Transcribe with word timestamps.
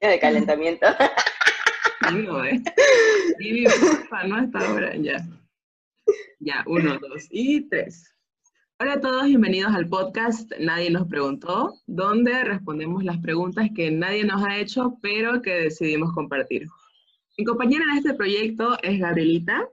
De 0.00 0.18
calentamiento. 0.18 0.86
No, 2.12 2.44
¿eh? 2.44 2.62
Vivi, 3.38 3.64
porfa, 3.64 4.24
no 4.24 4.36
hasta 4.36 4.58
ahora, 4.60 4.94
ya. 4.94 5.26
Ya, 6.38 6.62
uno, 6.66 6.98
dos 6.98 7.26
y 7.30 7.68
tres. 7.68 8.14
Hola 8.78 8.92
a 8.92 9.00
todos, 9.00 9.24
bienvenidos 9.24 9.74
al 9.74 9.88
podcast 9.88 10.52
Nadie 10.60 10.90
nos 10.90 11.08
preguntó, 11.08 11.74
donde 11.86 12.44
respondemos 12.44 13.02
las 13.02 13.18
preguntas 13.18 13.70
que 13.74 13.90
nadie 13.90 14.24
nos 14.24 14.44
ha 14.44 14.58
hecho, 14.58 14.98
pero 15.02 15.42
que 15.42 15.50
decidimos 15.54 16.12
compartir. 16.12 16.68
Mi 17.38 17.44
compañera 17.44 17.84
en 17.90 17.98
este 17.98 18.14
proyecto 18.14 18.78
es 18.82 19.00
Gabrielita, 19.00 19.66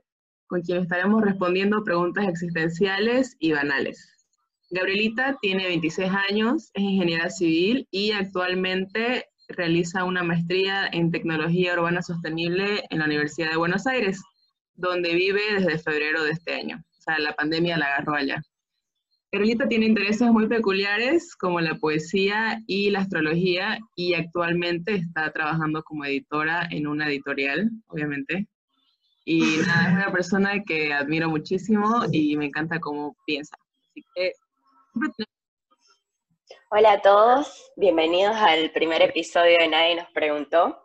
con 0.48 0.62
quien 0.62 0.82
estaremos 0.82 1.22
respondiendo 1.22 1.84
preguntas 1.84 2.26
existenciales 2.26 3.36
y 3.38 3.52
banales. 3.52 4.08
Gabrielita 4.70 5.36
tiene 5.40 5.66
26 5.66 6.10
años, 6.30 6.70
es 6.74 6.82
ingeniera 6.82 7.30
civil 7.30 7.86
y 7.92 8.10
actualmente 8.10 9.26
realiza 9.48 10.04
una 10.04 10.22
maestría 10.22 10.88
en 10.92 11.10
tecnología 11.10 11.74
urbana 11.74 12.02
sostenible 12.02 12.84
en 12.90 12.98
la 12.98 13.04
Universidad 13.04 13.50
de 13.50 13.56
Buenos 13.56 13.86
Aires, 13.86 14.22
donde 14.74 15.14
vive 15.14 15.40
desde 15.54 15.78
febrero 15.78 16.24
de 16.24 16.32
este 16.32 16.54
año. 16.54 16.82
O 16.98 17.02
sea, 17.02 17.18
la 17.18 17.34
pandemia 17.34 17.76
la 17.76 17.86
agarró 17.86 18.14
allá. 18.14 18.42
Gabrielita 19.34 19.66
tiene 19.66 19.86
intereses 19.86 20.30
muy 20.30 20.46
peculiares 20.46 21.34
como 21.34 21.60
la 21.60 21.74
poesía 21.74 22.62
y 22.68 22.90
la 22.90 23.00
astrología 23.00 23.80
y 23.96 24.14
actualmente 24.14 24.94
está 24.94 25.32
trabajando 25.32 25.82
como 25.82 26.04
editora 26.04 26.68
en 26.70 26.86
una 26.86 27.08
editorial, 27.08 27.68
obviamente. 27.88 28.46
Y 29.24 29.40
nada, 29.66 29.88
es 29.88 29.94
una 29.94 30.12
persona 30.12 30.62
que 30.62 30.92
admiro 30.92 31.28
muchísimo 31.28 32.04
y 32.12 32.36
me 32.36 32.46
encanta 32.46 32.78
cómo 32.78 33.16
piensa. 33.26 33.56
Así 33.90 34.04
que 34.14 34.32
Hola 36.76 36.94
a 36.94 37.02
todos, 37.02 37.70
bienvenidos 37.76 38.34
al 38.34 38.72
primer 38.72 39.00
episodio 39.00 39.58
de 39.60 39.68
Nadie 39.68 39.94
nos 39.94 40.10
preguntó. 40.10 40.76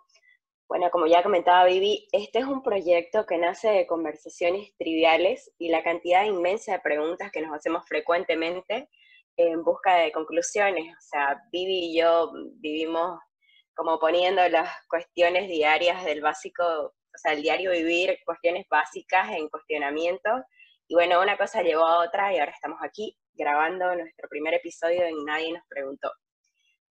Bueno, 0.67 0.91
como 0.91 1.07
ya 1.07 1.23
comentaba 1.23 1.65
Vivi, 1.65 2.07
este 2.12 2.38
es 2.38 2.45
un 2.45 2.62
proyecto 2.62 3.25
que 3.25 3.40
nace 3.40 3.70
de 3.70 3.87
conversaciones 3.87 4.71
triviales 4.77 5.51
y 5.57 5.70
la 5.70 5.82
cantidad 5.82 6.26
inmensa 6.26 6.73
de 6.73 6.79
preguntas 6.82 7.32
que 7.32 7.41
nos 7.41 7.55
hacemos 7.55 7.87
frecuentemente 7.87 8.87
en 9.35 9.63
busca 9.63 9.95
de 9.95 10.12
conclusiones. 10.12 10.93
O 10.95 11.01
sea, 11.01 11.41
Vivi 11.51 11.85
y 11.85 11.98
yo 11.98 12.34
vivimos 12.57 13.20
como 13.73 13.98
poniendo 13.98 14.48
las 14.48 14.70
cuestiones 14.87 15.48
diarias 15.48 16.05
del 16.05 16.21
básico, 16.21 16.63
o 16.63 17.17
sea, 17.17 17.34
el 17.34 17.41
diario 17.41 17.71
vivir, 17.71 18.15
cuestiones 18.27 18.67
básicas 18.70 19.32
en 19.32 19.49
cuestionamiento. 19.49 20.29
Y 20.87 20.93
bueno, 20.93 21.20
una 21.20 21.35
cosa 21.35 21.63
llevó 21.63 21.87
a 21.87 22.05
otra 22.05 22.32
y 22.32 22.37
ahora 22.37 22.51
estamos 22.51 22.77
aquí 22.84 23.17
grabando 23.40 23.95
nuestro 23.95 24.27
primer 24.27 24.54
episodio 24.54 25.05
en 25.05 25.23
Nadie 25.26 25.54
nos 25.54 25.63
preguntó. 25.70 26.12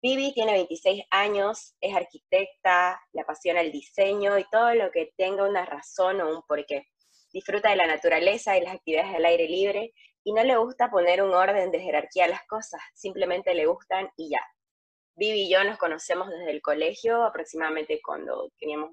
Vivi 0.02 0.32
tiene 0.34 0.54
26 0.54 1.04
años, 1.10 1.76
es 1.82 1.96
arquitecta, 1.96 3.02
le 3.12 3.22
apasiona 3.22 3.62
el 3.62 3.72
diseño 3.72 4.38
y 4.38 4.46
todo 4.52 4.76
lo 4.76 4.92
que 4.92 5.12
tenga 5.18 5.50
una 5.50 5.66
razón 5.66 6.22
o 6.22 6.30
un 6.30 6.44
porqué. 6.48 6.86
Disfruta 7.34 7.72
de 7.72 7.76
la 7.76 7.88
naturaleza 7.88 8.56
y 8.56 8.62
las 8.62 8.76
actividades 8.76 9.14
del 9.14 9.26
aire 9.26 9.48
libre 9.48 9.94
y 10.24 10.34
no 10.34 10.44
le 10.44 10.56
gusta 10.58 10.92
poner 10.92 11.24
un 11.24 11.34
orden 11.34 11.72
de 11.72 11.80
jerarquía 11.80 12.26
a 12.26 12.30
las 12.30 12.46
cosas, 12.46 12.80
simplemente 12.94 13.56
le 13.56 13.66
gustan 13.66 14.08
y 14.16 14.30
ya. 14.30 14.42
Vivi 15.16 15.48
y 15.48 15.50
yo 15.52 15.64
nos 15.64 15.80
conocemos 15.80 16.30
desde 16.30 16.52
el 16.52 16.62
colegio, 16.62 17.24
aproximadamente 17.24 18.00
cuando 18.06 18.52
teníamos 18.60 18.92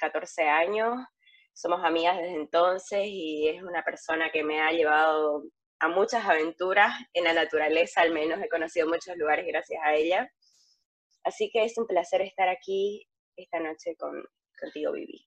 14 0.00 0.42
años. 0.44 0.96
Somos 1.52 1.84
amigas 1.84 2.16
desde 2.16 2.36
entonces 2.36 3.00
y 3.04 3.48
es 3.48 3.62
una 3.62 3.82
persona 3.82 4.30
que 4.30 4.44
me 4.44 4.62
ha 4.62 4.70
llevado 4.70 5.42
a 5.80 5.88
muchas 5.88 6.24
aventuras 6.24 6.92
en 7.12 7.24
la 7.24 7.32
naturaleza, 7.32 8.00
al 8.00 8.12
menos 8.12 8.40
he 8.42 8.48
conocido 8.48 8.88
muchos 8.88 9.16
lugares 9.16 9.46
gracias 9.46 9.80
a 9.84 9.94
ella. 9.94 10.30
Así 11.24 11.50
que 11.52 11.64
es 11.64 11.76
un 11.78 11.86
placer 11.86 12.22
estar 12.22 12.48
aquí 12.48 13.06
esta 13.36 13.60
noche 13.60 13.94
con, 13.98 14.22
contigo, 14.58 14.92
Vivi. 14.92 15.26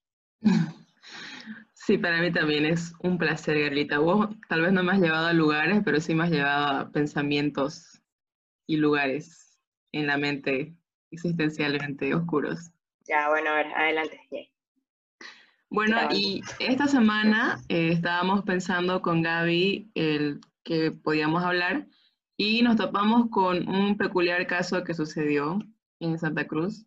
Sí, 1.74 1.98
para 1.98 2.22
mí 2.22 2.32
también 2.32 2.66
es 2.66 2.94
un 3.02 3.18
placer, 3.18 3.60
Garlita. 3.60 4.00
Vos 4.00 4.30
tal 4.48 4.62
vez 4.62 4.72
no 4.72 4.84
me 4.84 4.94
has 4.94 5.00
llevado 5.00 5.28
a 5.28 5.34
lugares, 5.34 5.82
pero 5.84 6.00
sí 6.00 6.14
me 6.14 6.26
has 6.26 6.32
llevado 6.32 6.78
a 6.78 6.92
pensamientos 6.92 8.02
y 8.67 8.78
lugares 8.78 9.60
en 9.92 10.08
la 10.08 10.17
mente 10.17 10.76
existencialmente 11.11 12.14
oscuros. 12.14 12.72
Ya, 13.08 13.30
bueno, 13.30 13.50
a 13.50 13.56
ver, 13.56 13.67
adelante. 13.67 14.20
Bueno, 15.71 15.98
y 16.11 16.42
esta 16.59 16.86
semana 16.86 17.58
eh, 17.70 17.92
estábamos 17.93 18.43
pensando 18.43 19.02
con 19.02 19.21
Gaby 19.21 19.89
el 19.95 20.42
que 20.65 20.92
podíamos 20.92 21.45
hablar 21.45 21.87
y 22.36 22.61
nos 22.61 22.76
topamos 22.76 23.30
con 23.30 23.70
un 23.70 23.95
peculiar 23.95 24.45
caso 24.48 24.83
que 24.83 24.93
sucedió 24.93 25.60
en 26.02 26.20
Santa 26.20 26.45
Cruz. 26.45 26.86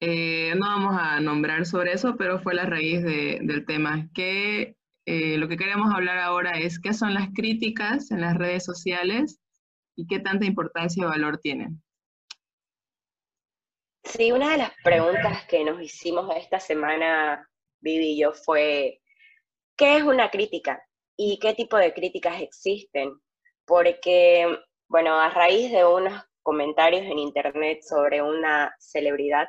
Eh, 0.00 0.54
no 0.56 0.66
vamos 0.66 0.96
a 0.98 1.20
nombrar 1.20 1.66
sobre 1.66 1.92
eso, 1.92 2.16
pero 2.16 2.40
fue 2.40 2.54
la 2.54 2.64
raíz 2.64 3.02
del 3.02 3.66
tema. 3.66 4.08
Que 4.14 4.78
eh, 5.04 5.36
lo 5.36 5.46
que 5.48 5.58
queremos 5.58 5.94
hablar 5.94 6.16
ahora 6.20 6.52
es 6.52 6.80
qué 6.80 6.94
son 6.94 7.12
las 7.12 7.28
críticas 7.34 8.10
en 8.12 8.22
las 8.22 8.34
redes 8.34 8.64
sociales 8.64 9.42
y 9.94 10.06
qué 10.06 10.20
tanta 10.20 10.46
importancia 10.46 11.04
o 11.04 11.10
valor 11.10 11.36
tienen. 11.36 11.82
Sí, 14.04 14.32
una 14.32 14.52
de 14.52 14.56
las 14.56 14.72
preguntas 14.82 15.44
que 15.50 15.62
nos 15.64 15.82
hicimos 15.82 16.34
esta 16.34 16.58
semana 16.58 17.46
Vivi 17.80 18.12
y 18.12 18.20
yo 18.20 18.32
fue, 18.32 19.00
¿qué 19.76 19.96
es 19.96 20.02
una 20.02 20.30
crítica? 20.30 20.82
¿Y 21.16 21.38
qué 21.38 21.54
tipo 21.54 21.76
de 21.76 21.92
críticas 21.92 22.40
existen? 22.40 23.20
Porque, 23.66 24.46
bueno, 24.88 25.18
a 25.18 25.30
raíz 25.30 25.70
de 25.70 25.84
unos 25.84 26.22
comentarios 26.42 27.02
en 27.02 27.18
internet 27.18 27.80
sobre 27.82 28.22
una 28.22 28.74
celebridad, 28.78 29.48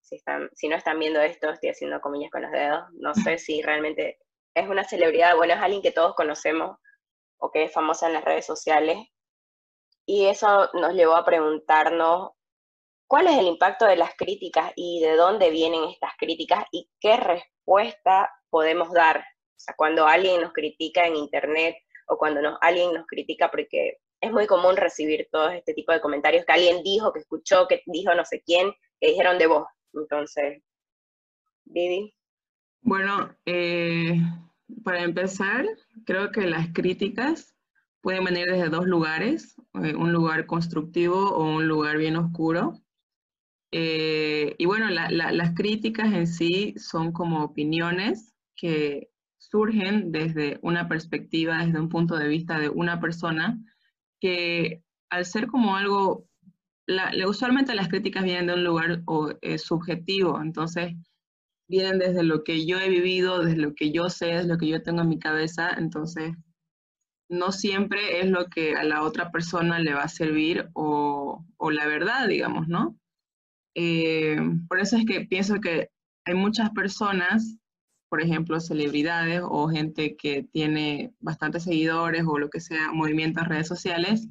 si, 0.00 0.16
están, 0.16 0.48
si 0.54 0.68
no 0.68 0.76
están 0.76 0.98
viendo 0.98 1.20
esto, 1.20 1.50
estoy 1.50 1.70
haciendo 1.70 2.00
comillas 2.00 2.30
con 2.30 2.42
los 2.42 2.50
dedos, 2.50 2.84
no 2.94 3.14
sé 3.36 3.38
si 3.38 3.62
realmente 3.62 4.18
es 4.54 4.68
una 4.68 4.84
celebridad, 4.84 5.36
bueno, 5.36 5.54
es 5.54 5.60
alguien 5.60 5.82
que 5.82 5.92
todos 5.92 6.14
conocemos 6.14 6.76
o 7.38 7.50
que 7.50 7.64
es 7.64 7.72
famosa 7.72 8.06
en 8.06 8.14
las 8.14 8.24
redes 8.24 8.46
sociales. 8.46 8.98
Y 10.06 10.26
eso 10.26 10.68
nos 10.74 10.94
llevó 10.94 11.16
a 11.16 11.24
preguntarnos 11.24 12.30
cuál 13.12 13.26
es 13.26 13.38
el 13.38 13.46
impacto 13.46 13.84
de 13.84 13.96
las 13.96 14.14
críticas 14.16 14.72
y 14.74 15.02
de 15.02 15.16
dónde 15.16 15.50
vienen 15.50 15.84
estas 15.84 16.12
críticas 16.16 16.64
y 16.72 16.88
qué 16.98 17.18
respuesta 17.18 18.30
podemos 18.48 18.90
dar. 18.90 19.18
O 19.18 19.58
sea, 19.58 19.74
cuando 19.76 20.06
alguien 20.06 20.40
nos 20.40 20.54
critica 20.54 21.06
en 21.06 21.16
internet 21.16 21.76
o 22.06 22.16
cuando 22.16 22.56
alguien 22.62 22.94
nos 22.94 23.06
critica 23.06 23.50
porque 23.50 23.98
es 24.18 24.32
muy 24.32 24.46
común 24.46 24.78
recibir 24.78 25.28
todo 25.30 25.50
este 25.50 25.74
tipo 25.74 25.92
de 25.92 26.00
comentarios 26.00 26.46
que 26.46 26.54
alguien 26.54 26.82
dijo, 26.82 27.12
que 27.12 27.20
escuchó, 27.20 27.68
que 27.68 27.82
dijo 27.84 28.14
no 28.14 28.24
sé 28.24 28.42
quién, 28.46 28.72
que 28.98 29.08
dijeron 29.08 29.36
de 29.36 29.46
vos. 29.46 29.66
Entonces, 29.92 30.62
Vivi. 31.66 32.14
Bueno, 32.80 33.36
eh, 33.44 34.22
para 34.82 35.02
empezar, 35.02 35.66
creo 36.06 36.32
que 36.32 36.46
las 36.46 36.68
críticas 36.72 37.54
pueden 38.00 38.24
venir 38.24 38.46
desde 38.46 38.70
dos 38.70 38.86
lugares, 38.86 39.54
eh, 39.84 39.94
un 39.94 40.14
lugar 40.14 40.46
constructivo 40.46 41.28
o 41.32 41.44
un 41.44 41.68
lugar 41.68 41.98
bien 41.98 42.16
oscuro. 42.16 42.82
Eh, 43.74 44.54
y 44.58 44.66
bueno, 44.66 44.90
las 44.90 45.54
críticas 45.54 46.12
en 46.12 46.26
sí 46.26 46.74
son 46.76 47.12
como 47.12 47.42
opiniones 47.42 48.34
que 48.54 49.08
surgen 49.38 50.12
desde 50.12 50.58
una 50.62 50.88
perspectiva, 50.88 51.64
desde 51.64 51.80
un 51.80 51.88
punto 51.88 52.16
de 52.16 52.28
vista 52.28 52.58
de 52.58 52.68
una 52.68 53.00
persona, 53.00 53.58
que 54.20 54.84
al 55.10 55.24
ser 55.24 55.46
como 55.46 55.76
algo, 55.76 56.28
usualmente 57.26 57.74
las 57.74 57.88
críticas 57.88 58.24
vienen 58.24 58.46
de 58.46 58.54
un 58.54 58.64
lugar 58.64 59.02
eh, 59.40 59.58
subjetivo, 59.58 60.40
entonces 60.40 60.94
vienen 61.66 61.98
desde 61.98 62.22
lo 62.22 62.44
que 62.44 62.66
yo 62.66 62.78
he 62.78 62.90
vivido, 62.90 63.42
desde 63.42 63.56
lo 63.56 63.74
que 63.74 63.90
yo 63.90 64.10
sé, 64.10 64.26
desde 64.26 64.48
lo 64.48 64.58
que 64.58 64.68
yo 64.68 64.82
tengo 64.82 65.00
en 65.00 65.08
mi 65.08 65.18
cabeza, 65.18 65.70
entonces 65.78 66.34
no 67.30 67.52
siempre 67.52 68.20
es 68.20 68.30
lo 68.30 68.46
que 68.46 68.74
a 68.74 68.84
la 68.84 69.02
otra 69.02 69.30
persona 69.32 69.78
le 69.78 69.94
va 69.94 70.02
a 70.02 70.08
servir 70.08 70.68
o, 70.74 71.46
o 71.56 71.70
la 71.70 71.86
verdad, 71.86 72.28
digamos, 72.28 72.68
¿no? 72.68 72.98
Eh, 73.74 74.36
por 74.68 74.80
eso 74.80 74.96
es 74.96 75.04
que 75.06 75.22
pienso 75.22 75.60
que 75.60 75.90
hay 76.24 76.34
muchas 76.34 76.70
personas, 76.70 77.56
por 78.08 78.22
ejemplo, 78.22 78.60
celebridades 78.60 79.40
o 79.44 79.68
gente 79.68 80.16
que 80.16 80.44
tiene 80.52 81.14
bastantes 81.20 81.64
seguidores 81.64 82.24
o 82.26 82.38
lo 82.38 82.50
que 82.50 82.60
sea, 82.60 82.92
movimientos 82.92 83.44
en 83.44 83.50
redes 83.50 83.68
sociales, 83.68 84.28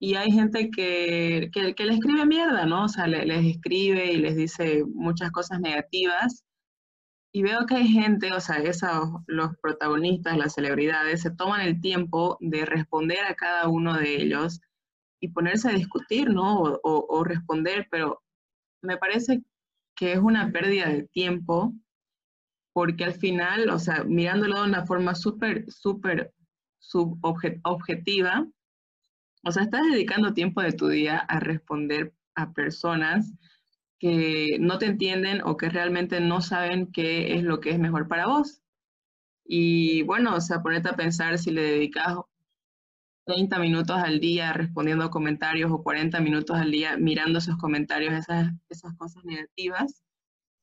y 0.00 0.14
hay 0.14 0.30
gente 0.30 0.70
que, 0.70 1.50
que, 1.52 1.84
le 1.84 1.94
escribe 1.94 2.24
mierda, 2.24 2.66
¿no? 2.66 2.84
O 2.84 2.88
sea, 2.88 3.06
les 3.08 3.44
escribe 3.44 4.12
y 4.12 4.18
les 4.18 4.36
dice 4.36 4.84
muchas 4.86 5.32
cosas 5.32 5.60
negativas. 5.60 6.44
Y 7.32 7.42
veo 7.42 7.66
que 7.66 7.76
hay 7.76 7.88
gente, 7.88 8.32
o 8.32 8.40
sea, 8.40 8.56
esos, 8.58 9.10
los 9.26 9.50
protagonistas, 9.60 10.38
las 10.38 10.54
celebridades, 10.54 11.22
se 11.22 11.30
toman 11.32 11.62
el 11.62 11.80
tiempo 11.80 12.38
de 12.40 12.64
responder 12.64 13.24
a 13.24 13.34
cada 13.34 13.68
uno 13.68 13.94
de 13.94 14.22
ellos 14.22 14.60
y 15.20 15.28
ponerse 15.28 15.68
a 15.68 15.74
discutir, 15.74 16.30
¿no? 16.30 16.62
O 16.82 17.24
responder, 17.24 17.88
pero 17.90 18.22
me 18.82 18.96
parece 18.96 19.42
que 19.94 20.12
es 20.12 20.18
una 20.18 20.50
pérdida 20.52 20.88
de 20.88 21.04
tiempo 21.04 21.74
porque 22.72 23.04
al 23.04 23.14
final, 23.14 23.70
o 23.70 23.78
sea, 23.78 24.04
mirándolo 24.04 24.62
de 24.62 24.68
una 24.68 24.86
forma 24.86 25.14
súper, 25.14 25.64
súper 25.68 26.32
objetiva, 27.62 28.46
o 29.44 29.50
sea, 29.50 29.64
estás 29.64 29.82
dedicando 29.90 30.34
tiempo 30.34 30.62
de 30.62 30.72
tu 30.72 30.88
día 30.88 31.18
a 31.18 31.40
responder 31.40 32.14
a 32.34 32.52
personas 32.52 33.32
que 33.98 34.58
no 34.60 34.78
te 34.78 34.86
entienden 34.86 35.42
o 35.42 35.56
que 35.56 35.68
realmente 35.68 36.20
no 36.20 36.40
saben 36.40 36.92
qué 36.92 37.34
es 37.34 37.42
lo 37.42 37.60
que 37.60 37.70
es 37.70 37.78
mejor 37.78 38.06
para 38.06 38.26
vos. 38.26 38.62
Y 39.44 40.02
bueno, 40.02 40.36
o 40.36 40.40
sea, 40.40 40.62
ponete 40.62 40.88
a 40.90 40.96
pensar 40.96 41.38
si 41.38 41.50
le 41.50 41.62
dedicas 41.62 42.16
30 43.28 43.58
minutos 43.58 43.98
al 43.98 44.20
día 44.20 44.54
respondiendo 44.54 45.10
comentarios 45.10 45.70
o 45.70 45.82
40 45.82 46.18
minutos 46.20 46.56
al 46.56 46.70
día 46.70 46.96
mirando 46.96 47.38
esos 47.38 47.58
comentarios, 47.58 48.14
esas, 48.14 48.52
esas 48.70 48.96
cosas 48.96 49.22
negativas, 49.24 50.02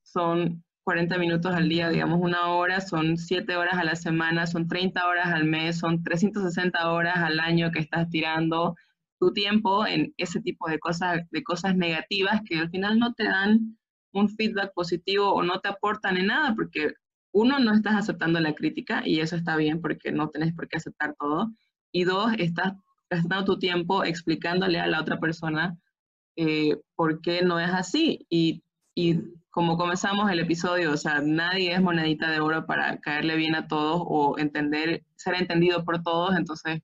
son 0.02 0.64
40 0.84 1.18
minutos 1.20 1.54
al 1.54 1.70
día, 1.70 1.90
digamos 1.90 2.20
una 2.20 2.48
hora, 2.48 2.82
son 2.82 3.18
7 3.18 3.56
horas 3.56 3.76
a 3.76 3.84
la 3.84 3.96
semana, 3.96 4.48
son 4.48 4.68
30 4.68 5.08
horas 5.08 5.28
al 5.28 5.46
mes, 5.46 5.78
son 5.78 6.04
360 6.04 6.92
horas 6.92 7.18
al 7.18 7.40
año 7.40 7.72
que 7.72 7.80
estás 7.80 8.10
tirando 8.10 8.76
tu 9.20 9.32
tiempo 9.32 9.86
en 9.86 10.16
ese 10.18 10.42
tipo 10.42 10.68
de 10.68 10.80
cosas, 10.80 11.22
de 11.30 11.44
cosas 11.44 11.76
negativas 11.76 12.42
que 12.48 12.58
al 12.58 12.72
final 12.72 12.98
no 12.98 13.14
te 13.14 13.26
dan 13.26 13.78
un 14.12 14.28
feedback 14.28 14.74
positivo 14.74 15.34
o 15.34 15.44
no 15.44 15.60
te 15.60 15.70
aportan 15.70 16.18
en 16.18 16.28
nada, 16.28 16.56
porque 16.56 16.94
uno, 17.32 17.60
no 17.60 17.74
estás 17.76 17.94
aceptando 17.96 18.40
la 18.40 18.56
crítica 18.56 19.04
y 19.06 19.20
eso 19.20 19.36
está 19.36 19.56
bien 19.56 19.82
porque 19.82 20.12
no 20.12 20.30
tenés 20.30 20.54
por 20.56 20.68
qué 20.68 20.78
aceptar 20.78 21.16
todo. 21.20 21.52
Y 21.96 22.04
dos, 22.04 22.34
estás 22.40 22.74
gastando 23.10 23.46
tu 23.46 23.58
tiempo 23.58 24.04
explicándole 24.04 24.82
a 24.82 24.86
la 24.88 25.00
otra 25.00 25.18
persona 25.18 25.78
eh, 26.36 26.76
por 26.94 27.22
qué 27.22 27.42
no 27.42 27.58
es 27.58 27.72
así. 27.72 28.28
Y, 28.30 28.62
y 28.94 29.22
como 29.50 29.78
comenzamos 29.78 30.30
el 30.30 30.42
episodio, 30.42 30.92
o 30.92 30.98
sea, 30.98 31.22
nadie 31.22 31.72
es 31.72 31.82
monedita 31.82 32.30
de 32.30 32.42
oro 32.42 32.66
para 32.66 33.00
caerle 33.00 33.38
bien 33.38 33.56
a 33.56 33.70
todos 33.70 34.02
o 34.06 34.38
entender, 34.38 35.06
ser 35.16 35.36
entendido 35.36 35.86
por 35.86 36.04
todos, 36.04 36.36
entonces 36.36 36.82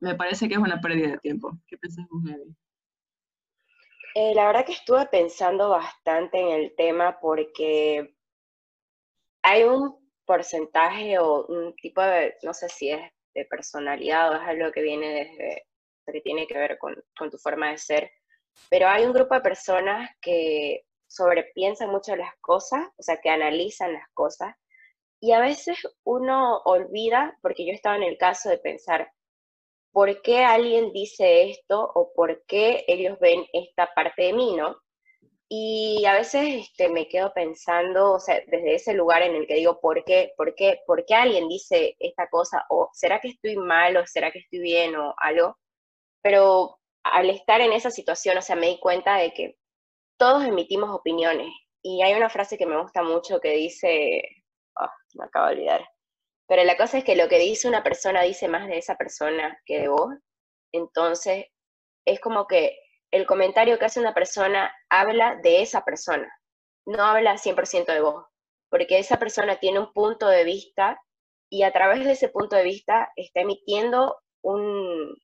me 0.00 0.14
parece 0.14 0.48
que 0.48 0.54
es 0.54 0.60
una 0.60 0.80
pérdida 0.80 1.10
de 1.10 1.18
tiempo. 1.18 1.52
¿Qué 1.66 1.76
piensas 1.76 2.06
vos, 2.10 2.22
eh, 4.14 4.34
la 4.34 4.46
verdad 4.46 4.64
que 4.64 4.72
estuve 4.72 5.04
pensando 5.08 5.68
bastante 5.68 6.40
en 6.40 6.48
el 6.48 6.74
tema 6.74 7.20
porque 7.20 8.16
hay 9.42 9.64
un 9.64 9.94
porcentaje 10.24 11.18
o 11.18 11.44
un 11.48 11.76
tipo 11.76 12.00
de, 12.00 12.34
no 12.42 12.54
sé 12.54 12.70
si 12.70 12.92
es 12.92 13.12
personalidad 13.44 14.30
o 14.30 14.36
es 14.36 14.48
algo 14.48 14.72
que 14.72 14.82
viene 14.82 15.08
desde, 15.08 15.66
que 16.06 16.20
tiene 16.20 16.46
que 16.46 16.58
ver 16.58 16.78
con, 16.78 16.96
con 17.16 17.30
tu 17.30 17.38
forma 17.38 17.70
de 17.70 17.78
ser, 17.78 18.10
pero 18.70 18.88
hay 18.88 19.04
un 19.04 19.12
grupo 19.12 19.34
de 19.34 19.40
personas 19.40 20.10
que 20.20 20.84
sobrepiensan 21.06 21.90
mucho 21.90 22.16
las 22.16 22.34
cosas, 22.40 22.88
o 22.96 23.02
sea, 23.02 23.18
que 23.20 23.30
analizan 23.30 23.92
las 23.92 24.08
cosas, 24.14 24.54
y 25.20 25.32
a 25.32 25.40
veces 25.40 25.78
uno 26.04 26.58
olvida, 26.64 27.38
porque 27.42 27.66
yo 27.66 27.72
estaba 27.72 27.96
en 27.96 28.02
el 28.02 28.18
caso 28.18 28.48
de 28.48 28.58
pensar, 28.58 29.10
por 29.92 30.20
qué 30.20 30.44
alguien 30.44 30.92
dice 30.92 31.50
esto 31.50 31.80
o 31.94 32.12
por 32.14 32.44
qué 32.46 32.84
ellos 32.86 33.18
ven 33.18 33.46
esta 33.52 33.88
parte 33.94 34.24
de 34.24 34.32
mí, 34.34 34.54
¿no? 34.54 34.76
Y 35.48 36.04
a 36.06 36.14
veces 36.14 36.66
este, 36.66 36.88
me 36.88 37.08
quedo 37.08 37.32
pensando, 37.32 38.14
o 38.14 38.20
sea, 38.20 38.40
desde 38.48 38.74
ese 38.74 38.94
lugar 38.94 39.22
en 39.22 39.36
el 39.36 39.46
que 39.46 39.54
digo, 39.54 39.80
¿por 39.80 40.04
qué, 40.04 40.32
por 40.36 40.54
qué, 40.56 40.80
por 40.86 41.04
qué 41.06 41.14
alguien 41.14 41.48
dice 41.48 41.96
esta 42.00 42.28
cosa? 42.28 42.64
¿O 42.70 42.90
será 42.92 43.20
que 43.20 43.28
estoy 43.28 43.56
mal 43.56 43.96
o 43.96 44.06
será 44.06 44.32
que 44.32 44.40
estoy 44.40 44.60
bien 44.60 44.96
o 44.96 45.14
algo? 45.18 45.56
Pero 46.22 46.78
al 47.04 47.30
estar 47.30 47.60
en 47.60 47.72
esa 47.72 47.90
situación, 47.90 48.38
o 48.38 48.42
sea, 48.42 48.56
me 48.56 48.68
di 48.68 48.80
cuenta 48.80 49.16
de 49.18 49.32
que 49.32 49.56
todos 50.18 50.44
emitimos 50.44 50.90
opiniones. 50.90 51.48
Y 51.82 52.02
hay 52.02 52.14
una 52.14 52.30
frase 52.30 52.58
que 52.58 52.66
me 52.66 52.80
gusta 52.80 53.02
mucho 53.02 53.40
que 53.40 53.52
dice, 53.52 54.22
oh, 54.80 54.88
me 55.14 55.26
acabo 55.26 55.46
de 55.46 55.52
olvidar, 55.54 55.88
pero 56.48 56.64
la 56.64 56.76
cosa 56.76 56.98
es 56.98 57.04
que 57.04 57.16
lo 57.16 57.28
que 57.28 57.38
dice 57.38 57.68
una 57.68 57.82
persona 57.82 58.22
dice 58.22 58.48
más 58.48 58.68
de 58.68 58.78
esa 58.78 58.96
persona 58.96 59.58
que 59.64 59.80
de 59.80 59.88
vos. 59.88 60.14
Entonces, 60.72 61.46
es 62.06 62.20
como 62.20 62.46
que 62.46 62.78
el 63.10 63.26
comentario 63.26 63.78
que 63.78 63.86
hace 63.86 64.00
una 64.00 64.14
persona 64.14 64.72
habla 64.88 65.36
de 65.42 65.62
esa 65.62 65.84
persona, 65.84 66.30
no 66.86 67.02
habla 67.02 67.38
100% 67.38 67.92
de 67.92 68.00
vos, 68.00 68.24
porque 68.70 68.98
esa 68.98 69.18
persona 69.18 69.56
tiene 69.56 69.80
un 69.80 69.92
punto 69.92 70.28
de 70.28 70.44
vista 70.44 71.00
y 71.50 71.62
a 71.62 71.72
través 71.72 72.04
de 72.04 72.12
ese 72.12 72.28
punto 72.28 72.56
de 72.56 72.64
vista 72.64 73.12
está 73.16 73.40
emitiendo 73.40 74.18
un, 74.42 75.16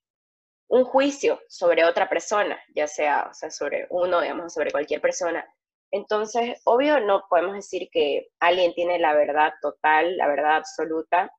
un 0.68 0.84
juicio 0.84 1.40
sobre 1.48 1.84
otra 1.84 2.08
persona, 2.08 2.58
ya 2.74 2.86
sea, 2.86 3.32
sea, 3.34 3.50
sobre 3.50 3.86
uno, 3.90 4.20
digamos, 4.20 4.54
sobre 4.54 4.70
cualquier 4.70 5.00
persona. 5.00 5.46
Entonces, 5.90 6.60
obvio, 6.64 7.00
no 7.00 7.24
podemos 7.28 7.54
decir 7.54 7.88
que 7.92 8.28
alguien 8.40 8.72
tiene 8.72 8.98
la 8.98 9.12
verdad 9.12 9.52
total, 9.60 10.16
la 10.16 10.26
verdad 10.26 10.56
absoluta, 10.56 11.30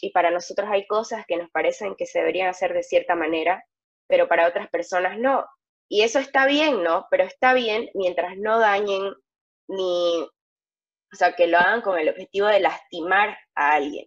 y 0.00 0.10
para 0.10 0.30
nosotros 0.30 0.68
hay 0.70 0.86
cosas 0.86 1.24
que 1.26 1.36
nos 1.36 1.50
parecen 1.50 1.94
que 1.94 2.06
se 2.06 2.18
deberían 2.18 2.48
hacer 2.48 2.72
de 2.72 2.82
cierta 2.82 3.14
manera, 3.14 3.64
pero 4.08 4.26
para 4.26 4.48
otras 4.48 4.68
personas 4.70 5.18
no. 5.18 5.46
Y 5.90 6.02
eso 6.02 6.20
está 6.20 6.46
bien, 6.46 6.84
¿no? 6.84 7.08
Pero 7.10 7.24
está 7.24 7.52
bien 7.52 7.90
mientras 7.94 8.36
no 8.38 8.60
dañen 8.60 9.12
ni, 9.68 10.22
o 10.22 11.16
sea, 11.16 11.34
que 11.34 11.48
lo 11.48 11.58
hagan 11.58 11.82
con 11.82 11.98
el 11.98 12.08
objetivo 12.08 12.46
de 12.46 12.60
lastimar 12.60 13.36
a 13.56 13.72
alguien. 13.72 14.06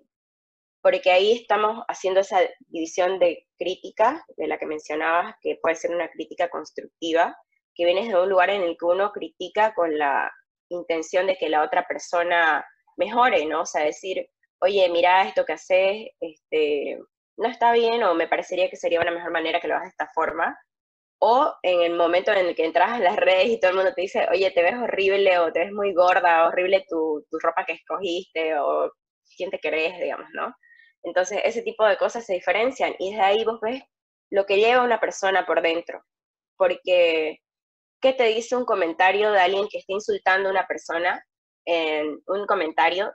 Porque 0.82 1.12
ahí 1.12 1.34
estamos 1.34 1.84
haciendo 1.90 2.22
esa 2.22 2.40
división 2.68 3.20
de 3.20 3.48
crítica 3.58 4.26
de 4.38 4.48
la 4.48 4.58
que 4.58 4.66
mencionabas, 4.66 5.36
que 5.42 5.60
puede 5.62 5.76
ser 5.76 5.92
una 5.92 6.10
crítica 6.10 6.50
constructiva, 6.50 7.36
que 7.76 7.86
vienes 7.86 8.08
de 8.08 8.16
un 8.16 8.30
lugar 8.30 8.50
en 8.50 8.62
el 8.64 8.78
que 8.78 8.86
uno 8.86 9.12
critica 9.12 9.74
con 9.74 9.98
la 9.98 10.32
intención 10.70 11.28
de 11.28 11.36
que 11.36 11.50
la 11.50 11.64
otra 11.64 11.86
persona 11.86 12.66
mejore, 12.96 13.46
¿no? 13.46 13.62
O 13.62 13.66
sea, 13.66 13.84
decir, 13.84 14.30
oye, 14.60 14.88
mira 14.90 15.28
esto 15.28 15.44
que 15.46 15.54
haces, 15.54 16.08
este, 16.22 16.98
no 17.38 17.50
está 17.50 17.74
bien 17.74 18.04
o 18.04 18.16
me 18.16 18.30
parecería 18.30 18.70
que 18.70 18.78
sería 18.78 19.02
una 19.02 19.12
mejor 19.12 19.32
manera 19.32 19.60
que 19.60 19.68
lo 19.68 19.76
hagas 19.76 19.88
de 19.88 19.90
esta 19.90 20.08
forma. 20.14 20.58
O 21.26 21.56
en 21.62 21.82
el 21.82 21.96
momento 21.96 22.34
en 22.34 22.48
el 22.48 22.54
que 22.54 22.66
entras 22.66 22.98
en 22.98 23.06
las 23.06 23.16
redes 23.16 23.48
y 23.48 23.58
todo 23.58 23.72
el 23.72 23.78
mundo 23.78 23.94
te 23.94 24.02
dice, 24.02 24.28
oye, 24.30 24.52
te 24.52 24.62
ves 24.62 24.76
horrible 24.76 25.40
o 25.40 25.54
te 25.54 25.62
ves 25.62 25.72
muy 25.72 25.94
gorda, 25.94 26.48
horrible 26.50 26.86
tu, 26.90 27.26
tu 27.32 27.40
ropa 27.40 27.64
que 27.66 27.74
escogiste 27.74 28.60
o 28.60 28.92
quién 29.38 29.50
te 29.50 29.58
crees, 29.60 29.98
digamos, 30.02 30.28
¿no? 30.34 30.54
Entonces, 31.02 31.40
ese 31.46 31.62
tipo 31.62 31.86
de 31.86 31.96
cosas 31.96 32.26
se 32.26 32.34
diferencian 32.34 32.94
y 33.00 33.12
desde 33.12 33.24
ahí 33.24 33.46
vos 33.46 33.62
ves 33.62 33.84
lo 34.32 34.46
que 34.46 34.58
lleva 34.58 34.84
una 34.84 35.00
persona 35.00 35.46
por 35.46 35.62
dentro. 35.62 36.04
Porque 36.58 37.40
¿qué 38.02 38.12
te 38.12 38.26
dice 38.26 38.58
un 38.58 38.66
comentario 38.66 39.32
de 39.32 39.40
alguien 39.40 39.70
que 39.70 39.78
está 39.78 39.94
insultando 39.94 40.50
a 40.50 40.52
una 40.52 40.68
persona 40.68 41.26
en 41.66 42.22
un 42.28 42.46
comentario, 42.48 43.14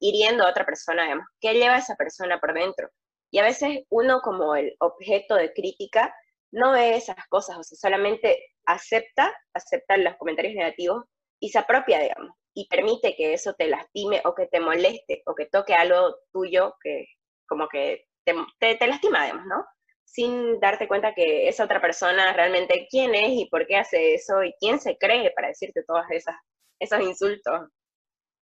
hiriendo 0.00 0.44
a 0.44 0.50
otra 0.50 0.66
persona, 0.66 1.04
digamos? 1.04 1.26
¿Qué 1.40 1.54
lleva 1.54 1.78
esa 1.78 1.94
persona 1.94 2.40
por 2.40 2.54
dentro? 2.54 2.88
Y 3.30 3.38
a 3.38 3.44
veces 3.44 3.84
uno 3.88 4.20
como 4.20 4.56
el 4.56 4.74
objeto 4.80 5.36
de 5.36 5.52
crítica 5.52 6.12
no 6.56 6.72
ve 6.72 6.96
esas 6.96 7.16
cosas, 7.28 7.58
o 7.58 7.62
sea, 7.62 7.76
solamente 7.76 8.38
acepta, 8.64 9.32
acepta 9.52 9.96
los 9.98 10.16
comentarios 10.16 10.54
negativos 10.54 11.04
y 11.38 11.50
se 11.50 11.58
apropia, 11.58 12.00
digamos, 12.00 12.34
y 12.54 12.66
permite 12.66 13.14
que 13.14 13.34
eso 13.34 13.52
te 13.52 13.68
lastime 13.68 14.22
o 14.24 14.34
que 14.34 14.46
te 14.46 14.58
moleste 14.58 15.22
o 15.26 15.34
que 15.34 15.46
toque 15.46 15.74
algo 15.74 16.16
tuyo 16.32 16.74
que 16.82 17.04
como 17.46 17.68
que 17.68 18.06
te, 18.24 18.34
te, 18.76 18.86
lastima, 18.86 19.24
digamos, 19.24 19.46
¿no? 19.46 19.64
sin 20.06 20.58
darte 20.58 20.88
cuenta 20.88 21.14
que 21.14 21.46
esa 21.46 21.64
otra 21.64 21.80
persona 21.80 22.32
realmente 22.32 22.88
quién 22.90 23.14
es 23.14 23.32
y 23.32 23.48
por 23.50 23.66
qué 23.66 23.76
hace 23.76 24.14
eso 24.14 24.42
y 24.42 24.54
quién 24.58 24.80
se 24.80 24.96
cree 24.96 25.32
para 25.32 25.48
decirte 25.48 25.82
todos 25.82 26.04
esas, 26.10 26.36
esos 26.80 27.00
insultos. 27.00 27.68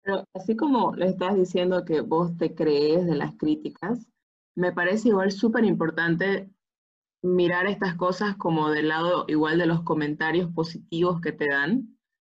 Pero 0.03 0.25
así 0.35 0.57
como 0.57 0.95
le 0.95 1.07
estás 1.07 1.37
diciendo 1.37 1.85
que 1.87 2.03
vos 2.03 2.37
te 2.37 2.55
crees 2.55 3.07
de 3.07 3.15
las 3.15 3.35
críticas, 3.37 4.07
me 4.55 4.73
parece 4.73 5.09
igual 5.09 5.33
súper 5.33 5.65
importante 5.65 6.51
mirar 7.25 7.67
estas 7.67 7.95
cosas 7.95 8.37
como 8.37 8.71
del 8.71 8.89
lado 8.89 9.25
igual 9.29 9.59
de 9.59 9.65
los 9.65 9.83
comentarios 9.83 10.53
positivos 10.53 11.23
que 11.23 11.33
te 11.33 11.49
dan. 11.49 11.97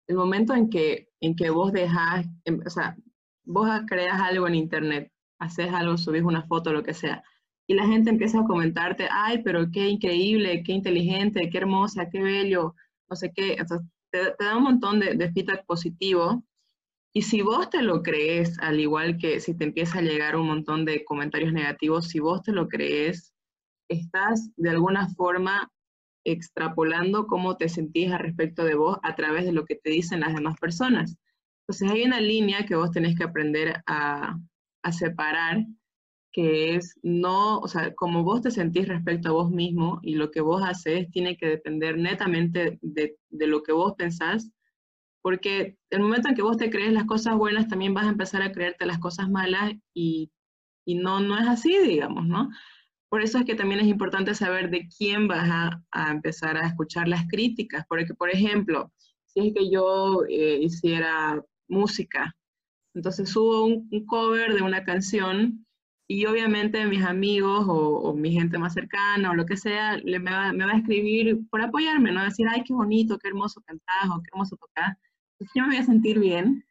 El 0.07 0.15
momento 0.15 0.53
en 0.53 0.69
que, 0.69 1.09
en 1.21 1.35
que 1.35 1.49
vos 1.49 1.73
dejas, 1.73 2.27
em, 2.45 2.61
o 2.63 2.69
sea, 2.69 2.95
vos 3.45 3.67
creas 3.87 4.21
algo 4.21 4.47
en 4.47 4.53
internet, 4.53 5.11
haces 5.39 5.73
algo, 5.73 5.97
subís 5.97 6.21
una 6.21 6.45
foto, 6.45 6.71
lo 6.71 6.83
que 6.83 6.93
sea, 6.93 7.23
y 7.67 7.73
la 7.73 7.87
gente 7.87 8.11
empieza 8.11 8.41
a 8.41 8.45
comentarte, 8.45 9.07
ay, 9.11 9.41
pero 9.43 9.71
qué 9.71 9.87
increíble, 9.89 10.61
qué 10.63 10.73
inteligente, 10.73 11.49
qué 11.49 11.57
hermosa, 11.57 12.09
qué 12.11 12.21
bello, 12.21 12.75
no 13.09 13.15
sé 13.15 13.33
qué, 13.33 13.53
Entonces, 13.53 13.87
te, 14.11 14.35
da 14.39 14.55
un 14.55 14.63
montón 14.63 14.99
de, 14.99 15.15
de 15.15 15.31
feedback 15.31 15.65
positivo. 15.65 16.43
Y 17.11 17.23
si 17.23 17.41
vos 17.41 17.69
te 17.71 17.81
lo 17.81 18.03
crees, 18.03 18.59
al 18.59 18.79
igual 18.79 19.17
que 19.17 19.39
si 19.39 19.57
te 19.57 19.63
empieza 19.65 19.99
a 19.99 20.03
llegar 20.03 20.35
un 20.35 20.47
montón 20.47 20.85
de 20.85 21.03
comentarios 21.05 21.53
negativos, 21.53 22.09
si 22.09 22.19
vos 22.19 22.43
te 22.43 22.51
lo 22.51 22.67
crees, 22.67 23.34
estás 23.89 24.51
de 24.55 24.69
alguna 24.69 25.07
forma 25.09 25.71
extrapolando 26.25 27.27
cómo 27.27 27.55
te 27.55 27.69
sentís 27.69 28.11
al 28.11 28.19
respecto 28.19 28.63
de 28.63 28.75
vos 28.75 28.97
a 29.03 29.15
través 29.15 29.45
de 29.45 29.53
lo 29.53 29.65
que 29.65 29.75
te 29.75 29.91
dicen 29.91 30.21
las 30.21 30.33
demás 30.33 30.59
personas. 30.59 31.17
Entonces 31.61 31.91
hay 31.91 32.03
una 32.03 32.19
línea 32.19 32.65
que 32.65 32.75
vos 32.75 32.91
tenés 32.91 33.15
que 33.17 33.23
aprender 33.23 33.81
a, 33.85 34.37
a 34.83 34.91
separar 34.91 35.65
que 36.35 36.75
es 36.75 36.99
no, 37.01 37.59
o 37.59 37.67
sea, 37.69 37.95
como 37.95 38.25
vos 38.25 38.41
te 38.41 38.51
sentís 38.51 38.89
respecto 38.89 39.29
a 39.29 39.31
vos 39.31 39.51
mismo 39.51 39.99
y 40.03 40.15
lo 40.15 40.31
que 40.31 40.41
vos 40.41 40.61
haces 40.63 41.09
tiene 41.11 41.37
que 41.37 41.47
depender 41.47 41.97
netamente 41.97 42.77
de, 42.81 43.17
de, 43.29 43.47
lo 43.47 43.63
que 43.63 43.71
vos 43.71 43.93
pensás, 43.97 44.51
porque 45.21 45.77
el 45.91 46.01
momento 46.01 46.27
en 46.27 46.35
que 46.35 46.41
vos 46.41 46.57
te 46.57 46.69
crees 46.69 46.91
las 46.91 47.05
cosas 47.05 47.37
buenas, 47.37 47.69
también 47.69 47.93
vas 47.93 48.05
a 48.05 48.09
empezar 48.09 48.41
a 48.41 48.51
creerte 48.51 48.85
las 48.85 48.99
cosas 48.99 49.29
malas 49.29 49.75
y, 49.93 50.29
y 50.85 50.95
no, 50.95 51.21
no 51.21 51.39
es 51.39 51.47
así, 51.47 51.77
digamos, 51.79 52.27
¿no? 52.27 52.49
Por 53.09 53.21
eso 53.21 53.37
es 53.37 53.45
que 53.45 53.55
también 53.55 53.79
es 53.81 53.87
importante 53.87 54.35
saber 54.35 54.69
de 54.69 54.87
quién 54.97 55.27
vas 55.27 55.47
a, 55.91 56.11
empezar 56.11 56.57
a 56.57 56.67
escuchar 56.67 57.07
las 57.07 57.27
críticas, 57.27 57.85
porque, 57.87 58.13
por 58.13 58.29
ejemplo, 58.29 58.91
si 59.25 59.47
es 59.47 59.53
que 59.53 59.69
yo 59.69 60.23
eh, 60.27 60.59
hiciera 60.61 61.41
música. 61.67 62.35
Entonces 62.93 63.29
subo 63.29 63.65
un, 63.65 64.05
cover 64.05 64.53
de 64.53 64.61
una 64.61 64.83
canción 64.83 65.65
y 66.07 66.25
obviamente 66.25 66.85
mis 66.85 67.03
amigos 67.03 67.65
o, 67.67 68.13
mi 68.13 68.31
gente 68.31 68.57
más 68.57 68.73
cercana 68.73 69.31
o 69.31 69.35
lo 69.35 69.45
que 69.45 69.57
sea 69.57 69.99
me, 70.05 70.19
va, 70.19 70.49
a 70.49 70.77
escribir 70.77 71.39
por 71.49 71.61
apoyarme, 71.61 72.11
¿no? 72.11 72.23
Decir, 72.23 72.47
ay, 72.49 72.63
qué 72.63 72.73
bonito, 72.73 73.17
qué 73.17 73.29
hermoso 73.29 73.61
cantar 73.61 74.09
o 74.11 74.21
qué 74.21 74.29
hermoso 74.31 74.55
tocar. 74.57 74.97
Entonces 75.33 75.53
yo 75.55 75.63
me 75.63 75.69
voy 75.69 75.77
a 75.77 75.85
sentir 75.85 76.19
bien 76.19 76.65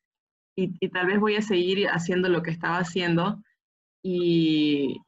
y, 0.57 0.73
y 0.81 0.88
tal 0.88 1.07
vez 1.07 1.21
voy 1.21 1.37
a 1.37 1.43
seguir 1.43 1.88
haciendo 1.88 2.29
lo 2.29 2.43
que 2.43 2.50
estaba 2.50 2.79
haciendo 2.79 3.43
y, 4.03 5.00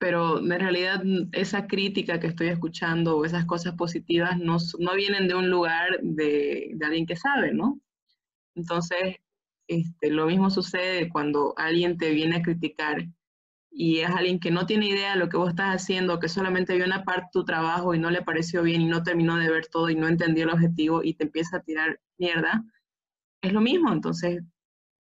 pero 0.00 0.38
en 0.38 0.48
realidad 0.48 1.02
esa 1.32 1.66
crítica 1.66 2.18
que 2.18 2.28
estoy 2.28 2.48
escuchando 2.48 3.18
o 3.18 3.26
esas 3.26 3.44
cosas 3.44 3.74
positivas 3.74 4.38
no, 4.38 4.56
no 4.78 4.94
vienen 4.94 5.28
de 5.28 5.34
un 5.34 5.50
lugar 5.50 6.00
de, 6.02 6.70
de, 6.74 6.86
alguien 6.86 7.06
que 7.06 7.16
sabe, 7.16 7.52
¿no? 7.52 7.78
Entonces, 8.54 9.16
este, 9.68 10.10
lo 10.10 10.26
mismo 10.26 10.48
sucede 10.48 11.10
cuando 11.10 11.52
alguien 11.58 11.98
te 11.98 12.12
viene 12.12 12.36
a 12.36 12.42
criticar 12.42 13.06
y 13.70 13.98
es 13.98 14.08
alguien 14.08 14.40
que 14.40 14.50
no 14.50 14.64
tiene 14.64 14.88
idea 14.88 15.12
de 15.12 15.18
lo 15.18 15.28
que 15.28 15.36
vos 15.36 15.50
estás 15.50 15.82
haciendo, 15.82 16.18
que 16.18 16.30
solamente 16.30 16.74
vio 16.74 16.86
una 16.86 17.04
parte 17.04 17.26
de 17.26 17.30
tu 17.32 17.44
trabajo 17.44 17.94
y 17.94 17.98
no 17.98 18.10
le 18.10 18.22
pareció 18.22 18.62
bien 18.62 18.80
y 18.80 18.86
no 18.86 19.02
terminó 19.02 19.36
de 19.36 19.50
ver 19.50 19.66
todo 19.66 19.90
y 19.90 19.96
no 19.96 20.08
entendió 20.08 20.44
el 20.44 20.50
objetivo 20.50 21.02
y 21.04 21.12
te 21.12 21.24
empieza 21.24 21.58
a 21.58 21.62
tirar 21.62 22.00
mierda, 22.16 22.64
es 23.42 23.52
lo 23.52 23.60
mismo. 23.60 23.92
Entonces, 23.92 24.42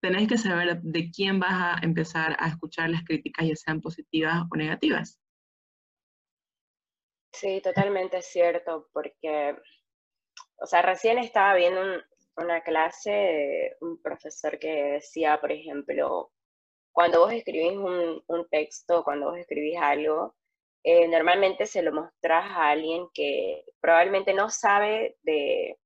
tenés 0.04 0.28
que 0.28 0.38
saber 0.38 0.82
de 0.82 1.10
quién 1.12 1.40
vas 1.40 1.54
a 1.54 1.80
empezar 1.82 2.36
a 2.38 2.50
escuchar 2.50 2.90
las 2.90 3.06
críticas, 3.06 3.48
ya 3.48 3.56
sean 3.56 3.80
positivas 3.80 4.44
o 4.52 4.58
negativas. 4.58 5.18
Sí, 7.32 7.62
totalmente 7.62 8.22
cierto, 8.22 8.90
porque, 8.92 9.56
o 10.58 10.66
sea, 10.66 10.82
recién 10.82 11.20
estaba 11.20 11.56
viendo 11.56 11.82
una 12.36 12.62
clase 12.62 13.12
de 13.12 13.78
un 13.80 14.02
profesor 14.02 14.60
que 14.60 14.74
decía, 15.00 15.40
por 15.40 15.54
ejemplo, 15.54 16.34
cuando 16.92 17.22
vos 17.22 17.32
escribís 17.32 17.78
un, 17.78 18.48
texto, 18.52 19.06
cuando 19.06 19.30
vos 19.30 19.38
escribís 19.38 19.78
algo, 19.80 20.36
eh, 20.84 21.08
normalmente 21.08 21.66
se 21.66 21.82
lo 21.82 21.94
mostrás 21.94 22.52
a 22.52 22.72
alguien 22.72 23.08
que 23.14 23.64
probablemente 23.80 24.34
no 24.34 24.50
sabe 24.50 25.16
de, 25.22 25.80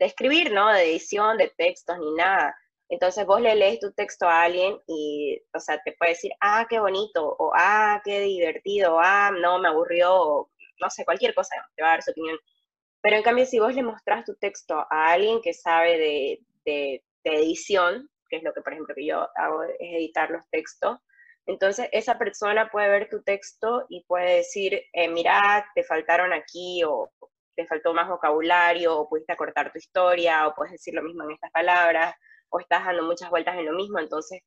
de 0.00 0.06
escribir, 0.06 0.52
¿no? 0.52 0.72
De 0.72 0.90
edición, 0.90 1.38
de 1.38 1.52
textos, 1.56 1.96
ni 2.00 2.14
nada. 2.14 2.56
Entonces 2.94 3.26
vos 3.26 3.40
le 3.40 3.56
lees 3.56 3.80
tu 3.80 3.90
texto 3.90 4.28
a 4.28 4.42
alguien 4.44 4.80
y, 4.86 5.42
o 5.52 5.58
sea, 5.58 5.80
te 5.82 5.94
puede 5.98 6.12
decir, 6.12 6.30
ah, 6.40 6.64
qué 6.70 6.78
bonito, 6.78 7.26
o 7.40 7.50
ah, 7.56 8.00
qué 8.04 8.20
divertido, 8.20 9.00
ah, 9.00 9.32
no, 9.32 9.58
me 9.58 9.66
aburrió, 9.66 10.14
o 10.14 10.50
no 10.80 10.90
sé, 10.90 11.04
cualquier 11.04 11.34
cosa, 11.34 11.56
te 11.74 11.82
va 11.82 11.88
a 11.88 11.90
dar 11.94 12.02
su 12.04 12.12
opinión. 12.12 12.38
Pero 13.02 13.16
en 13.16 13.24
cambio, 13.24 13.46
si 13.46 13.58
vos 13.58 13.74
le 13.74 13.82
mostrás 13.82 14.24
tu 14.24 14.36
texto 14.36 14.86
a 14.88 15.08
alguien 15.08 15.40
que 15.42 15.52
sabe 15.54 15.98
de, 15.98 16.40
de, 16.64 17.02
edición, 17.24 18.08
que 18.30 18.36
es 18.36 18.44
lo 18.44 18.54
que, 18.54 18.60
por 18.62 18.72
ejemplo, 18.74 18.94
yo 18.96 19.28
hago, 19.34 19.64
es 19.64 19.74
editar 19.80 20.30
los 20.30 20.48
textos, 20.50 20.96
entonces 21.46 21.88
esa 21.90 22.16
persona 22.16 22.70
puede 22.70 22.88
ver 22.88 23.08
tu 23.10 23.24
texto 23.24 23.86
y 23.88 24.04
puede 24.04 24.36
decir, 24.36 24.80
eh, 24.92 25.08
mira, 25.08 25.66
te 25.74 25.82
faltaron 25.82 26.32
aquí, 26.32 26.84
o 26.84 27.10
te 27.56 27.66
faltó 27.66 27.92
más 27.92 28.08
vocabulario, 28.08 28.96
o 28.96 29.08
pudiste 29.08 29.32
acortar 29.32 29.72
tu 29.72 29.78
historia, 29.78 30.46
o 30.46 30.54
puedes 30.54 30.72
decir 30.72 30.94
lo 30.94 31.02
mismo 31.02 31.24
en 31.24 31.32
estas 31.32 31.50
palabras 31.50 32.14
o 32.50 32.60
estás 32.60 32.84
dando 32.84 33.04
muchas 33.04 33.30
vueltas 33.30 33.56
en 33.56 33.66
lo 33.66 33.72
mismo, 33.72 33.98
entonces 33.98 34.40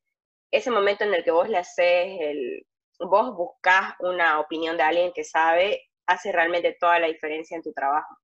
ese 0.51 0.71
momento 0.71 1.03
en 1.03 1.13
el 1.13 1.23
que 1.23 1.31
vos 1.31 1.49
le 1.49 1.57
haces 1.57 2.17
el, 2.19 2.65
vos 2.99 3.35
buscas 3.35 3.93
una 3.99 4.39
opinión 4.39 4.77
de 4.77 4.83
alguien 4.83 5.11
que 5.13 5.23
sabe, 5.23 5.81
hace 6.07 6.31
realmente 6.31 6.77
toda 6.79 6.99
la 6.99 7.07
diferencia 7.07 7.55
en 7.57 7.63
tu 7.63 7.73
trabajo. 7.73 8.15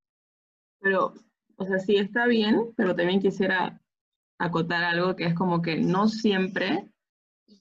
Pero, 0.80 1.14
o 1.58 1.66
sea, 1.66 1.80
sí 1.80 1.98
está 1.98 2.26
bien, 2.26 2.74
pero 2.76 2.96
también 2.96 3.22
quisiera 3.22 3.80
acotar 4.40 4.84
algo 4.84 5.16
que 5.16 5.26
es 5.26 5.36
como 5.36 5.62
que 5.62 5.78
no 5.78 6.08
siempre 6.08 6.90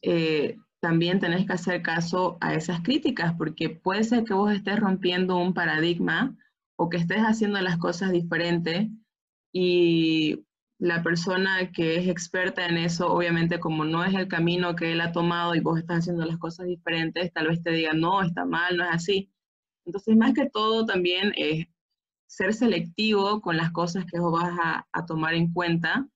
eh, 0.02 0.57
también 0.81 1.21
tenés 1.21 1.47
que 1.47 1.52
hacer 1.52 1.83
caso 1.83 2.38
a 2.40 2.54
esas 2.54 2.81
críticas, 2.83 3.35
porque 3.38 3.71
puede 3.71 4.02
ser 4.02 4.25
que 4.25 4.35
vos 4.35 4.52
estés 4.52 4.81
rompiendo 4.81 5.37
un 5.37 5.54
paradigma 5.54 6.37
o 6.76 6.88
que 6.88 6.97
estés 6.97 7.21
haciendo 7.21 7.61
las 7.61 7.78
cosas 7.78 8.11
diferentes 8.11 8.88
y 9.52 10.45
la 10.83 11.01
persona 11.01 11.71
que 11.71 11.95
es 11.95 12.09
experta 12.09 12.67
en 12.67 12.77
eso, 12.77 13.12
obviamente 13.12 13.61
como 13.61 13.85
no 13.85 14.05
es 14.05 14.15
el 14.15 14.27
camino 14.27 14.75
que 14.75 14.91
él 14.91 15.01
ha 15.01 15.12
tomado 15.12 15.55
y 15.55 15.61
vos 15.61 15.79
estás 15.79 15.99
haciendo 15.99 16.25
las 16.25 16.39
cosas 16.39 16.67
diferentes, 16.67 17.33
tal 17.33 17.47
vez 17.47 17.62
te 17.62 17.71
diga, 17.71 17.93
no, 17.93 18.21
está 18.21 18.45
mal, 18.45 18.77
no 18.77 18.83
es 18.83 18.91
así. 18.91 19.31
Entonces, 19.87 20.17
más 20.17 20.35
que 20.35 20.51
todo 20.51 20.85
también 20.85 21.35
es 21.37 21.69
ser 22.27 22.53
selectivo 22.53 23.41
con 23.41 23.57
las 23.57 23.71
cosas 23.71 24.07
que 24.07 24.19
vos 24.19 24.33
vas 24.33 24.59
a, 24.93 25.07
tomar 25.07 25.35
en 25.35 25.53
cuenta, 25.53 26.09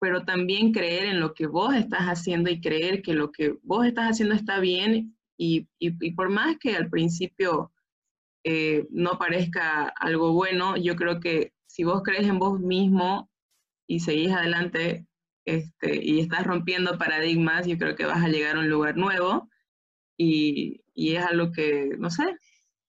pero 0.00 0.24
también 0.24 0.72
creer 0.72 1.04
en 1.04 1.20
lo 1.20 1.34
que 1.34 1.46
vos 1.46 1.74
estás 1.74 2.04
haciendo 2.04 2.48
y 2.48 2.62
creer 2.62 3.02
que 3.02 3.12
lo 3.12 3.30
que 3.30 3.58
vos 3.62 3.84
estás 3.84 4.12
haciendo 4.12 4.34
está 4.34 4.58
bien 4.58 5.18
y, 5.36 5.68
por 6.12 6.30
más 6.30 6.56
que 6.56 6.74
al 6.76 6.88
principio 6.88 7.72
eh, 8.42 8.86
no 8.88 9.18
parezca 9.18 9.88
algo 9.88 10.32
bueno, 10.32 10.78
yo 10.78 10.96
creo 10.96 11.20
que 11.20 11.52
si 11.66 11.84
vos 11.84 12.02
crees 12.02 12.26
en 12.26 12.38
vos 12.38 12.58
mismo 12.58 13.28
y 13.88 14.00
seguís 14.00 14.30
adelante 14.30 15.06
este, 15.44 16.04
y 16.04 16.20
estás 16.20 16.44
rompiendo 16.46 16.98
paradigmas, 16.98 17.66
yo 17.66 17.78
creo 17.78 17.96
que 17.96 18.04
vas 18.04 18.22
a 18.22 18.28
llegar 18.28 18.56
a 18.56 18.60
un 18.60 18.68
lugar 18.68 18.96
nuevo 18.96 19.48
y, 20.16 20.82
y 20.94 21.16
es 21.16 21.24
algo 21.24 21.50
que, 21.52 21.96
no 21.98 22.10
sé, 22.10 22.36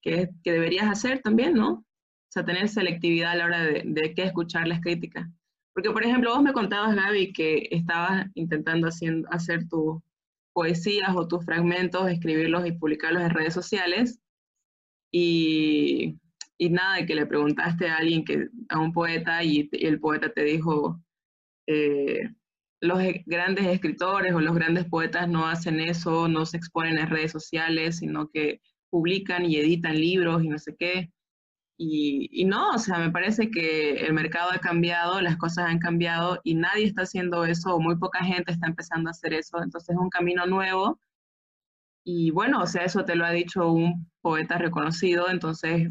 que, 0.01 0.29
que, 0.43 0.51
deberías 0.51 0.87
hacer 0.87 1.21
también, 1.21 1.53
¿no? 1.53 1.71
O 1.71 2.31
sea, 2.31 2.45
tener 2.45 2.67
selectividad 2.67 3.31
a 3.31 3.35
la 3.35 3.45
hora 3.45 3.63
de, 3.63 3.83
de 3.85 4.13
qué 4.13 4.23
escuchar 4.23 4.67
las 4.67 4.81
críticas. 4.81 5.27
Porque, 5.73 5.91
por 5.91 6.03
ejemplo, 6.03 6.33
vos 6.33 6.43
me 6.43 6.53
contabas, 6.53 6.95
Gaby, 6.95 7.31
que 7.31 7.69
estabas 7.71 8.27
intentando 8.35 8.87
haciendo, 8.87 9.29
hacer 9.31 9.67
tus 9.69 10.01
poesías 10.51 11.15
o 11.15 11.27
tus 11.27 11.45
fragmentos, 11.45 12.11
escribirlos 12.11 12.67
y 12.67 12.73
publicarlos 12.73 13.23
en 13.23 13.29
redes 13.29 13.53
sociales. 13.53 14.19
Y 15.11 15.68
y 16.59 16.69
nada, 16.69 16.97
de 16.97 17.05
que 17.05 17.15
le 17.15 17.25
preguntaste 17.25 17.89
a 17.89 17.97
alguien, 17.97 18.25
que, 18.25 18.49
a 18.69 18.79
un 18.79 18.91
poeta, 18.93 19.43
y, 19.43 19.69
el 19.71 19.99
poeta 19.99 20.29
te 20.31 20.43
dijo, 20.43 21.01
eh, 21.67 22.29
los 22.81 23.01
e, 23.01 23.23
grandes 23.25 23.65
escritores 23.67 24.33
o 24.33 24.41
los 24.41 24.55
grandes 24.55 24.85
poetas 24.85 25.29
no 25.29 25.47
hacen 25.47 25.79
eso, 25.79 26.27
no 26.27 26.45
se 26.45 26.57
exponen 26.57 26.99
en 26.99 27.09
redes 27.09 27.31
sociales, 27.31 27.99
sino 27.99 28.29
que 28.29 28.61
publican 28.89 29.45
y 29.45 29.57
editan 29.57 29.95
libros 29.95 30.43
y 30.43 30.49
no 30.49 30.59
sé 30.59 30.75
qué. 30.77 31.11
Y, 31.77 32.29
y, 32.33 32.45
no, 32.45 32.71
o 32.71 32.77
sea, 32.79 32.99
me 32.99 33.11
parece 33.11 33.49
que 33.51 34.05
el 34.05 34.13
mercado 34.13 34.51
ha 34.51 34.59
cambiado, 34.59 35.21
las 35.21 35.37
cosas 35.37 35.69
han 35.69 35.79
cambiado 35.79 36.41
y 36.43 36.55
nadie 36.55 36.85
está 36.85 37.03
haciendo 37.03 37.45
eso, 37.45 37.75
o 37.75 37.79
muy 37.79 37.97
poca 37.97 38.23
gente 38.23 38.51
está 38.51 38.67
empezando 38.67 39.09
a 39.09 39.11
hacer 39.11 39.33
eso. 39.33 39.61
Entonces 39.63 39.95
es 39.95 40.01
un 40.01 40.09
camino 40.09 40.45
nuevo. 40.45 40.99
Y 42.03 42.31
bueno, 42.31 42.61
o 42.63 42.67
sea, 42.67 42.83
eso 42.83 43.05
te 43.05 43.15
lo 43.15 43.25
ha 43.25 43.31
dicho 43.31 43.71
un 43.71 44.09
poeta 44.21 44.57
reconocido, 44.57 45.29
entonces 45.29 45.89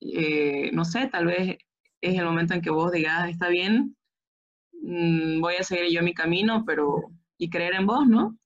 eh, 0.00 0.70
no 0.72 0.84
sé, 0.84 1.08
tal 1.08 1.26
vez 1.26 1.58
es 2.00 2.18
el 2.18 2.24
momento 2.24 2.54
en 2.54 2.62
que 2.62 2.70
vos 2.70 2.90
digas, 2.92 3.28
está 3.28 3.48
bien, 3.48 3.96
mm, 4.72 5.40
voy 5.40 5.56
a 5.56 5.62
seguir 5.62 5.90
yo 5.90 6.02
mi 6.02 6.14
camino, 6.14 6.64
pero 6.66 7.10
y 7.38 7.48
creer 7.48 7.74
en 7.74 7.86
vos, 7.86 8.06
¿no? 8.06 8.36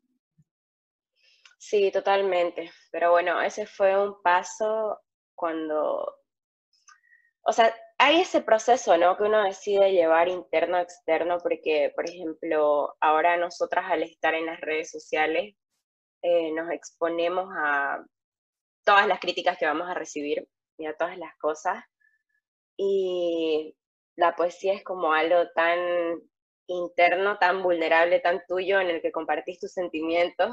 Sí, 1.59 1.91
totalmente. 1.91 2.71
Pero 2.93 3.11
bueno, 3.11 3.41
ese 3.41 3.67
fue 3.67 4.01
un 4.01 4.21
paso 4.23 5.01
cuando, 5.35 6.15
o 7.43 7.53
sea, 7.53 7.75
hay 7.99 8.21
ese 8.21 8.43
proceso, 8.43 8.97
¿no? 8.97 9.17
Que 9.17 9.25
uno 9.25 9.43
decide 9.45 9.93
llevar 9.93 10.29
interno, 10.29 10.79
externo, 10.79 11.39
porque, 11.43 11.93
por 11.97 12.09
ejemplo, 12.09 12.95
ahora 13.01 13.37
nosotras 13.37 13.87
al 13.91 14.03
estar 14.03 14.35
en 14.35 14.47
las 14.47 14.61
redes 14.61 14.91
sociales, 14.91 15.57
eh, 16.23 16.53
nos 16.53 16.71
exponemos 16.71 17.49
a 17.57 18.05
todas 18.85 19.07
las 19.07 19.21
críticas 19.21 19.59
que 19.59 19.67
vamos 19.67 19.89
a 19.89 19.95
recibir 19.95 20.47
y 20.79 20.87
a 20.87 20.97
todas 20.97 21.19
las 21.19 21.37
cosas. 21.39 21.85
Y 22.77 23.77
la 24.17 24.35
poesía 24.37 24.75
es 24.75 24.85
como 24.85 25.13
algo 25.13 25.49
tan 25.55 25.79
interno, 26.67 27.39
tan 27.39 27.63
vulnerable, 27.63 28.21
tan 28.21 28.43
tuyo, 28.49 28.81
en 28.81 28.91
el 28.91 29.03
que 29.03 29.13
compartís 29.13 29.61
tus 29.61 29.73
sentimientos. 29.73 30.51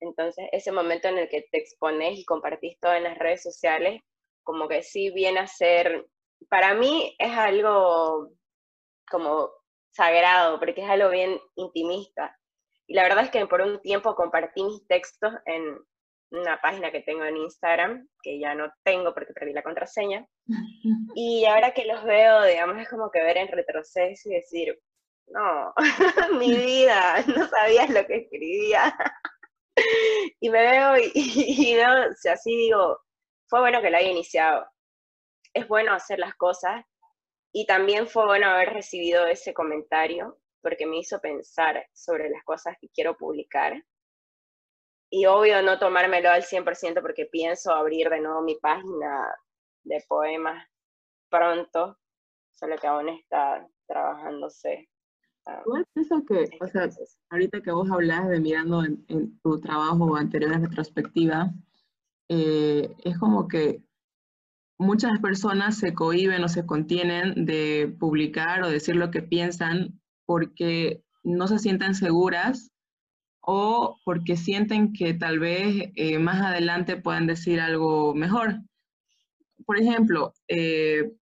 Entonces, 0.00 0.48
ese 0.52 0.72
momento 0.72 1.08
en 1.08 1.18
el 1.18 1.28
que 1.28 1.46
te 1.50 1.58
expones 1.58 2.18
y 2.18 2.24
compartís 2.24 2.78
todo 2.80 2.94
en 2.94 3.04
las 3.04 3.18
redes 3.18 3.42
sociales, 3.42 4.02
como 4.42 4.68
que 4.68 4.82
sí 4.82 5.10
viene 5.10 5.40
a 5.40 5.46
ser, 5.46 6.06
para 6.48 6.74
mí 6.74 7.14
es 7.18 7.32
algo 7.32 8.30
como 9.10 9.50
sagrado, 9.90 10.58
porque 10.58 10.82
es 10.82 10.88
algo 10.88 11.10
bien 11.10 11.40
intimista. 11.56 12.38
Y 12.86 12.94
la 12.94 13.02
verdad 13.02 13.24
es 13.24 13.30
que 13.30 13.46
por 13.46 13.62
un 13.62 13.80
tiempo 13.80 14.14
compartí 14.14 14.62
mis 14.62 14.86
textos 14.86 15.32
en, 15.46 15.78
una 16.30 16.60
página 16.60 16.90
que 16.90 17.02
tengo 17.02 17.24
en 17.24 17.36
Instagram, 17.36 18.08
que 18.22 18.38
ya 18.38 18.54
no 18.54 18.72
tengo 18.82 19.14
porque 19.14 19.32
perdí 19.32 19.52
la 19.52 19.62
contraseña. 19.62 20.26
Y 21.14 21.46
ahora 21.46 21.72
que 21.72 21.86
los 21.86 22.04
veo, 22.04 22.44
digamos, 22.44 22.78
es 22.78 22.88
como 22.88 23.10
que 23.10 23.22
ver 23.22 23.38
en 23.38 23.48
retroceso 23.48 24.28
y 24.28 24.34
decir, 24.34 24.78
no, 25.28 25.72
mi 26.38 26.54
vida, 26.54 27.24
no 27.26 27.48
sabías 27.48 27.90
lo 27.90 28.06
que 28.06 28.16
escribía. 28.16 28.94
y 30.40 30.50
me 30.50 30.60
veo 30.60 30.96
y, 30.98 31.12
y, 31.14 31.74
no, 31.74 32.10
o 32.10 32.14
sea, 32.14 32.34
así 32.34 32.56
digo, 32.56 32.98
fue 33.48 33.60
bueno 33.60 33.80
que 33.80 33.90
lo 33.90 33.96
haya 33.96 34.10
iniciado. 34.10 34.66
Es 35.54 35.66
bueno 35.68 35.94
hacer 35.94 36.18
las 36.18 36.34
cosas 36.34 36.84
y 37.52 37.66
también 37.66 38.06
fue 38.06 38.26
bueno 38.26 38.48
haber 38.48 38.74
recibido 38.74 39.26
ese 39.26 39.54
comentario 39.54 40.38
porque 40.60 40.86
me 40.86 40.98
hizo 40.98 41.20
pensar 41.20 41.86
sobre 41.94 42.28
las 42.28 42.42
cosas 42.44 42.76
que 42.80 42.88
quiero 42.90 43.16
publicar. 43.16 43.82
Y 45.16 45.24
obvio 45.24 45.62
no 45.62 45.78
tomármelo 45.78 46.28
al 46.28 46.42
100% 46.42 47.00
porque 47.00 47.24
pienso 47.24 47.72
abrir 47.72 48.10
de 48.10 48.20
nuevo 48.20 48.42
mi 48.42 48.54
página 48.56 49.34
de 49.82 50.04
poemas 50.06 50.68
pronto, 51.30 51.96
solo 52.52 52.76
que 52.76 52.86
aún 52.86 53.08
está 53.08 53.66
trabajándose. 53.86 54.90
Ah, 55.46 55.62
Igual 55.64 55.86
pienso 55.94 56.22
que, 56.28 56.50
o 56.60 56.66
sea, 56.66 56.90
ahorita 57.30 57.62
que 57.62 57.70
vos 57.70 57.90
hablas 57.90 58.28
de 58.28 58.40
mirando 58.40 58.84
en, 58.84 59.40
tu 59.40 59.58
trabajo 59.58 60.16
anterior 60.16 60.52
en 60.52 60.64
retrospectiva, 60.64 61.50
eh, 62.28 62.94
es 63.02 63.18
como 63.18 63.48
que 63.48 63.82
muchas 64.78 65.18
personas 65.20 65.78
se 65.78 65.94
cohiben 65.94 66.44
o 66.44 66.48
se 66.48 66.66
contienen 66.66 67.46
de 67.46 67.96
publicar 67.98 68.64
o 68.64 68.68
decir 68.68 68.96
lo 68.96 69.10
que 69.10 69.22
piensan 69.22 69.98
porque 70.26 71.02
no 71.22 71.48
se 71.48 71.58
sienten 71.58 71.94
seguras 71.94 72.70
o 73.48 74.00
porque 74.04 74.36
sienten 74.36 74.92
que 74.92 75.14
tal 75.14 75.38
vez 75.38 75.92
eh, 75.94 76.18
más 76.18 76.42
adelante 76.42 76.96
puedan 76.96 77.28
decir 77.28 77.60
algo 77.60 78.12
mejor. 78.12 78.60
Por 79.64 79.78
ejemplo, 79.78 80.34
eh, 80.48 81.12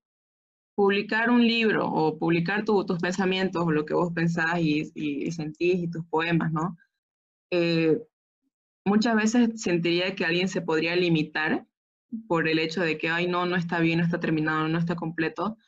publicar 0.74 1.28
un 1.28 1.46
libro 1.46 1.86
o 1.86 2.18
publicar 2.18 2.64
tus 2.64 2.98
pensamientos 2.98 3.62
o 3.66 3.70
lo 3.70 3.84
que 3.84 3.92
vos 3.92 4.10
pensás 4.14 4.58
y, 4.58 5.30
sentís 5.32 5.82
y 5.82 5.90
tus 5.90 6.06
poemas, 6.06 6.50
¿no? 6.50 6.78
Eh, 7.50 8.00
muchas 8.86 9.16
veces 9.16 9.60
sentiría 9.60 10.14
que 10.14 10.24
alguien 10.24 10.48
se 10.48 10.62
podría 10.62 10.96
limitar 10.96 11.66
por 12.26 12.48
el 12.48 12.58
hecho 12.58 12.80
de 12.80 12.96
que, 12.96 13.10
ay, 13.10 13.26
no, 13.26 13.44
no 13.44 13.56
está 13.56 13.80
bien, 13.80 13.98
no 13.98 14.04
está 14.04 14.18
terminado, 14.18 14.66
no 14.68 14.78
está 14.78 14.96
completo. 14.96 15.58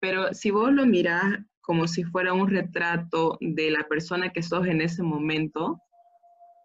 Pero 0.00 0.32
si 0.32 0.50
vos 0.50 0.72
lo 0.72 0.86
mirás 0.86 1.38
como 1.62 1.88
si 1.88 2.04
fuera 2.04 2.32
un 2.34 2.48
retrato 2.48 3.38
de 3.40 3.70
la 3.70 3.84
persona 3.88 4.30
que 4.32 4.42
sos 4.42 4.66
en 4.66 4.80
ese 4.80 5.02
momento, 5.02 5.80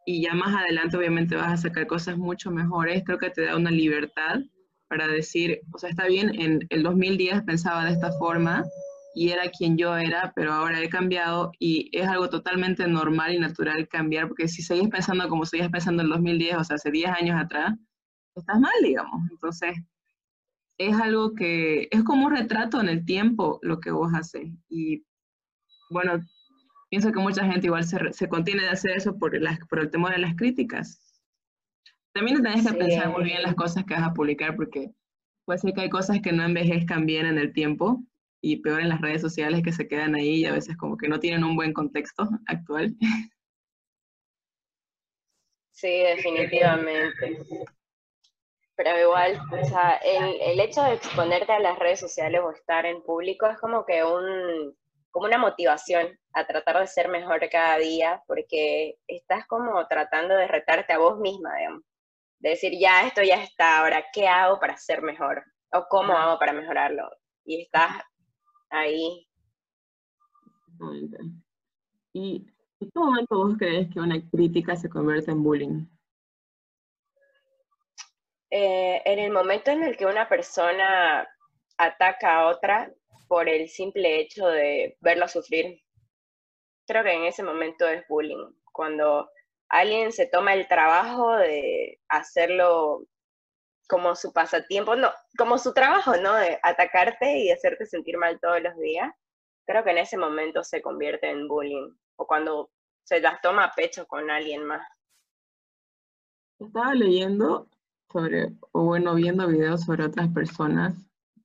y 0.05 0.23
ya 0.23 0.33
más 0.33 0.55
adelante 0.55 0.97
obviamente 0.97 1.35
vas 1.35 1.53
a 1.53 1.57
sacar 1.57 1.87
cosas 1.87 2.17
mucho 2.17 2.51
mejores, 2.51 3.03
creo 3.05 3.17
que 3.17 3.29
te 3.29 3.45
da 3.45 3.55
una 3.55 3.71
libertad 3.71 4.39
para 4.89 5.07
decir, 5.07 5.61
o 5.73 5.77
sea, 5.77 5.89
está 5.89 6.07
bien, 6.07 6.39
en 6.39 6.65
el 6.69 6.83
2010 6.83 7.43
pensaba 7.43 7.85
de 7.85 7.91
esta 7.91 8.11
forma 8.13 8.63
y 9.15 9.31
era 9.31 9.49
quien 9.49 9.77
yo 9.77 9.97
era, 9.97 10.31
pero 10.35 10.53
ahora 10.53 10.81
he 10.81 10.89
cambiado 10.89 11.51
y 11.59 11.89
es 11.91 12.07
algo 12.07 12.29
totalmente 12.29 12.87
normal 12.87 13.33
y 13.33 13.39
natural 13.39 13.87
cambiar, 13.87 14.27
porque 14.27 14.47
si 14.47 14.61
seguís 14.61 14.89
pensando 14.89 15.27
como 15.27 15.45
seguías 15.45 15.69
pensando 15.69 16.01
en 16.01 16.07
el 16.07 16.13
2010, 16.13 16.55
o 16.57 16.63
sea, 16.63 16.75
hace 16.75 16.91
10 16.91 17.11
años 17.11 17.41
atrás, 17.41 17.73
estás 18.35 18.59
mal, 18.59 18.71
digamos. 18.83 19.19
Entonces, 19.31 19.75
es 20.77 20.95
algo 20.95 21.33
que 21.33 21.87
es 21.91 22.03
como 22.03 22.27
un 22.27 22.35
retrato 22.35 22.79
en 22.79 22.89
el 22.89 23.05
tiempo 23.05 23.59
lo 23.63 23.79
que 23.79 23.91
vos 23.91 24.11
haces. 24.13 24.47
Y 24.69 25.05
bueno, 25.89 26.23
pienso 26.89 27.11
que 27.11 27.19
mucha 27.19 27.45
gente 27.45 27.67
igual 27.67 27.83
se, 27.83 28.13
se 28.13 28.29
contiene 28.29 28.63
de 28.63 28.69
hacer 28.69 28.91
eso 28.91 29.17
por, 29.17 29.39
las, 29.39 29.59
por 29.67 29.79
el 29.79 29.89
temor 29.89 30.11
de 30.11 30.19
las 30.19 30.35
críticas. 30.35 31.01
También 32.13 32.41
tenés 32.41 32.65
que 32.65 32.73
pensar 32.73 33.09
muy 33.09 33.23
bien 33.25 33.41
las 33.41 33.55
cosas 33.55 33.85
que 33.85 33.93
vas 33.93 34.03
a 34.03 34.13
publicar 34.13 34.55
porque 34.55 34.91
puede 35.45 35.59
ser 35.59 35.73
que 35.73 35.81
hay 35.81 35.89
cosas 35.89 36.19
que 36.21 36.31
no 36.31 36.43
envejezcan 36.43 37.05
bien 37.05 37.25
en 37.25 37.37
el 37.37 37.53
tiempo 37.53 38.03
y 38.41 38.57
peor 38.57 38.81
en 38.81 38.89
las 38.89 39.01
redes 39.01 39.21
sociales 39.21 39.61
que 39.63 39.71
se 39.71 39.87
quedan 39.87 40.15
ahí 40.15 40.41
y 40.41 40.45
a 40.45 40.53
veces 40.53 40.77
como 40.77 40.97
que 40.97 41.07
no 41.07 41.19
tienen 41.19 41.43
un 41.43 41.55
buen 41.55 41.73
contexto 41.73 42.29
actual. 42.47 42.95
Sí, 45.71 45.89
definitivamente 45.89 47.37
pero 48.77 48.97
igual, 48.97 49.39
o 49.51 49.65
sea, 49.65 49.95
el, 50.05 50.39
el, 50.39 50.59
hecho 50.59 50.83
de 50.83 50.93
exponerte 50.93 51.51
a 51.51 51.59
las 51.59 51.79
redes 51.79 51.99
sociales 51.99 52.39
o 52.43 52.51
estar 52.51 52.85
en 52.85 53.01
público 53.01 53.47
es 53.47 53.57
como 53.57 53.83
que 53.85 54.03
un, 54.03 54.77
como 55.09 55.25
una 55.25 55.39
motivación 55.39 56.07
a 56.33 56.45
tratar 56.45 56.79
de 56.79 56.85
ser 56.85 57.09
mejor 57.09 57.41
cada 57.51 57.79
día, 57.79 58.21
porque 58.27 58.99
estás 59.07 59.47
como 59.47 59.85
tratando 59.87 60.35
de 60.35 60.47
retarte 60.47 60.93
a 60.93 60.99
vos 60.99 61.17
misma, 61.17 61.57
digamos. 61.57 61.81
De 62.37 62.49
decir, 62.51 62.71
ya, 62.79 63.07
esto 63.07 63.23
ya 63.23 63.41
está, 63.41 63.79
ahora, 63.79 64.05
¿qué 64.13 64.27
hago 64.27 64.59
para 64.59 64.77
ser 64.77 65.01
mejor? 65.01 65.43
¿O 65.73 65.87
cómo 65.89 66.13
hago 66.13 66.37
para 66.37 66.53
mejorarlo? 66.53 67.09
Y 67.45 67.63
estás 67.63 68.03
ahí. 68.69 69.27
¿Y 72.13 72.45
en 72.79 72.91
qué 72.91 72.99
momento 72.99 73.37
vos 73.37 73.55
crees 73.57 73.91
que 73.91 73.99
una 73.99 74.21
crítica 74.29 74.75
se 74.75 74.87
convierte 74.87 75.31
en 75.31 75.41
bullying? 75.41 75.96
Eh, 78.49 79.01
en 79.05 79.19
el 79.19 79.31
momento 79.31 79.71
en 79.71 79.83
el 79.83 79.97
que 79.97 80.05
una 80.05 80.29
persona 80.29 81.27
ataca 81.77 82.37
a 82.37 82.47
otra 82.47 82.91
por 83.27 83.49
el 83.49 83.67
simple 83.67 84.19
hecho 84.19 84.47
de 84.47 84.97
verlo 85.01 85.27
sufrir, 85.27 85.81
creo 86.87 87.03
que 87.03 87.13
en 87.13 87.23
ese 87.25 87.43
momento 87.43 87.87
es 87.87 88.07
bullying. 88.07 88.53
Cuando 88.71 89.29
alguien 89.69 90.11
se 90.11 90.27
toma 90.27 90.53
el 90.53 90.67
trabajo 90.67 91.35
de 91.35 91.99
hacerlo 92.07 93.05
como 93.87 94.15
su 94.15 94.33
pasatiempo, 94.33 94.95
no, 94.95 95.11
como 95.37 95.57
su 95.57 95.73
trabajo, 95.73 96.15
¿no? 96.17 96.33
De 96.35 96.59
atacarte 96.63 97.37
y 97.39 97.51
hacerte 97.51 97.85
sentir 97.85 98.17
mal 98.17 98.39
todos 98.39 98.61
los 98.61 98.77
días, 98.77 99.11
creo 99.65 99.83
que 99.83 99.91
en 99.91 99.99
ese 99.99 100.17
momento 100.17 100.63
se 100.63 100.81
convierte 100.81 101.29
en 101.29 101.47
bullying. 101.47 101.89
O 102.15 102.25
cuando 102.25 102.71
se 103.03 103.19
las 103.19 103.41
toma 103.41 103.65
a 103.65 103.73
pecho 103.73 104.07
con 104.07 104.29
alguien 104.29 104.63
más. 104.65 104.87
Estaba 106.59 106.93
leyendo 106.93 107.67
sobre, 108.17 108.53
o 108.71 108.83
bueno, 108.83 109.13
viendo 109.13 109.47
videos 109.47 109.83
sobre 109.83 110.05
otras 110.05 110.29
personas 110.29 110.95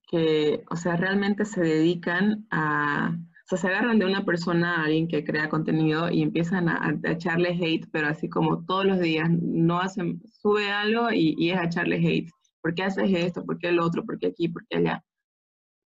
que, 0.07 0.63
o 0.71 0.75
sea, 0.75 0.95
realmente 0.95 1.45
se 1.45 1.61
dedican 1.61 2.47
a, 2.49 3.15
o 3.15 3.47
sea, 3.47 3.57
se 3.59 3.67
agarran 3.67 3.99
de 3.99 4.07
una 4.07 4.25
persona, 4.25 4.77
a 4.77 4.85
alguien 4.85 5.07
que 5.07 5.23
crea 5.23 5.49
contenido 5.49 6.09
y 6.09 6.23
empiezan 6.23 6.67
a, 6.69 6.99
echarle 7.03 7.49
hate, 7.49 7.87
pero 7.91 8.07
así 8.07 8.27
como 8.27 8.65
todos 8.65 8.85
los 8.85 8.99
días, 8.99 9.29
no 9.29 9.79
hacen, 9.79 10.19
sube 10.41 10.71
algo 10.71 11.11
y, 11.11 11.35
y 11.37 11.51
es 11.51 11.59
a 11.59 11.65
echarle 11.65 11.97
hate. 11.97 12.31
¿Por 12.61 12.73
qué 12.73 12.83
haces 12.83 13.11
esto? 13.13 13.45
¿Por 13.45 13.59
qué 13.59 13.67
el 13.69 13.79
otro? 13.79 14.03
¿Por 14.03 14.17
qué 14.17 14.27
aquí? 14.27 14.47
¿Por 14.47 14.65
qué 14.67 14.77
allá? 14.77 15.03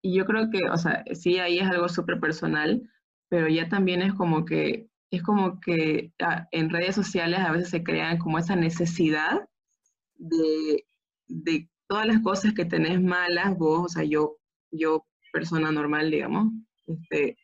Y 0.03 0.15
yo 0.15 0.27
creo 0.27 0.51
que, 0.51 0.69
o 0.69 0.77
sea, 0.77 1.03
sí, 1.15 1.39
ahí 1.39 1.61
es 1.61 1.67
algo 1.67 1.89
súper 1.89 2.21
personal, 2.21 2.83
pero 3.31 3.49
ya 3.49 3.71
también 3.71 4.03
es 4.03 4.13
como 4.13 4.45
que, 4.45 4.89
es 5.11 5.23
como 5.23 5.61
que 5.61 6.13
ah, 6.21 6.47
en 6.51 6.69
redes 6.69 6.95
sociales 6.95 7.41
a 7.41 7.53
veces 7.53 7.71
se 7.71 7.83
crean 7.83 8.19
como 8.19 8.39
esa 8.39 8.55
necesidad 8.55 9.49
de, 10.17 10.85
de 11.27 11.69
todas 11.87 12.07
las 12.07 12.21
cosas 12.21 12.55
que 12.55 12.65
tenés 12.65 13.01
malas, 13.03 13.57
vos, 13.57 13.87
o 13.87 13.89
sea, 13.89 14.05
yo, 14.05 14.39
yo 14.71 15.07
persona 15.33 15.71
normal, 15.73 16.11
digamos, 16.11 16.53
este, 16.87 17.37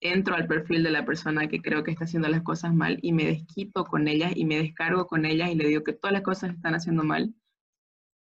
entro 0.00 0.34
al 0.34 0.46
perfil 0.46 0.82
de 0.82 0.90
la 0.90 1.04
persona 1.04 1.48
que 1.48 1.60
creo 1.60 1.82
que 1.82 1.90
está 1.90 2.04
haciendo 2.04 2.28
las 2.28 2.42
cosas 2.42 2.74
mal 2.74 2.98
y 3.02 3.12
me 3.12 3.24
desquito 3.24 3.84
con 3.84 4.08
ellas 4.08 4.32
y 4.34 4.44
me 4.44 4.58
descargo 4.58 5.06
con 5.06 5.24
ellas 5.24 5.50
y 5.50 5.54
le 5.56 5.68
digo 5.68 5.82
que 5.82 5.92
todas 5.92 6.12
las 6.12 6.22
cosas 6.22 6.54
están 6.54 6.74
haciendo 6.74 7.04
mal, 7.04 7.34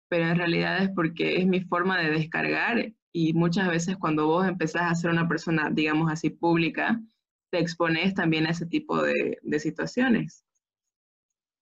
pero 0.10 0.26
en 0.26 0.38
realidad 0.38 0.84
es 0.84 0.90
porque 0.90 1.38
es 1.38 1.48
mi 1.48 1.62
forma 1.62 2.00
de 2.00 2.12
descargar 2.12 2.94
y 3.14 3.34
muchas 3.34 3.70
veces 3.70 3.98
cuando 3.98 4.28
vos 4.28 4.48
empezás 4.48 4.84
a 4.84 4.96
ser 4.96 5.12
una 5.12 5.28
persona, 5.28 5.70
digamos 5.72 6.12
así, 6.12 6.30
pública, 6.30 7.02
te 7.50 7.60
expones 7.60 8.14
también 8.14 8.46
a 8.46 8.52
ese 8.52 8.66
tipo 8.66 9.02
de, 9.02 9.38
de 9.42 9.60
situaciones. 9.60 10.46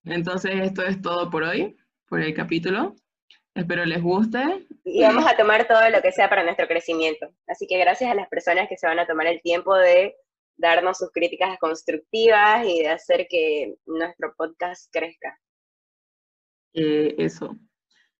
Entonces, 0.04 0.52
esto 0.62 0.84
es 0.84 1.02
todo 1.02 1.30
por 1.30 1.44
hoy 1.44 1.76
por 2.10 2.22
el 2.22 2.34
capítulo. 2.34 2.96
Espero 3.54 3.86
les 3.86 4.02
guste. 4.02 4.68
Y 4.84 5.02
vamos 5.02 5.26
a 5.26 5.36
tomar 5.36 5.68
todo 5.68 5.90
lo 5.90 6.02
que 6.02 6.12
sea 6.12 6.30
para 6.30 6.44
nuestro 6.44 6.68
crecimiento. 6.68 7.34
Así 7.48 7.68
que 7.68 7.78
gracias 7.78 8.12
a 8.12 8.16
las 8.16 8.28
personas 8.30 8.68
que 8.68 8.78
se 8.78 8.88
van 8.88 9.00
a 9.00 9.08
tomar 9.08 9.28
el 9.28 9.42
tiempo 9.42 9.76
de 9.76 10.16
darnos 10.58 10.98
sus 10.98 11.12
críticas 11.12 11.58
constructivas 11.60 12.66
y 12.66 12.80
de 12.80 12.90
hacer 12.90 13.28
que 13.30 13.76
nuestro 13.86 14.34
podcast 14.38 14.90
crezca. 14.92 15.40
Eh, 16.74 17.16
eso. 17.18 17.56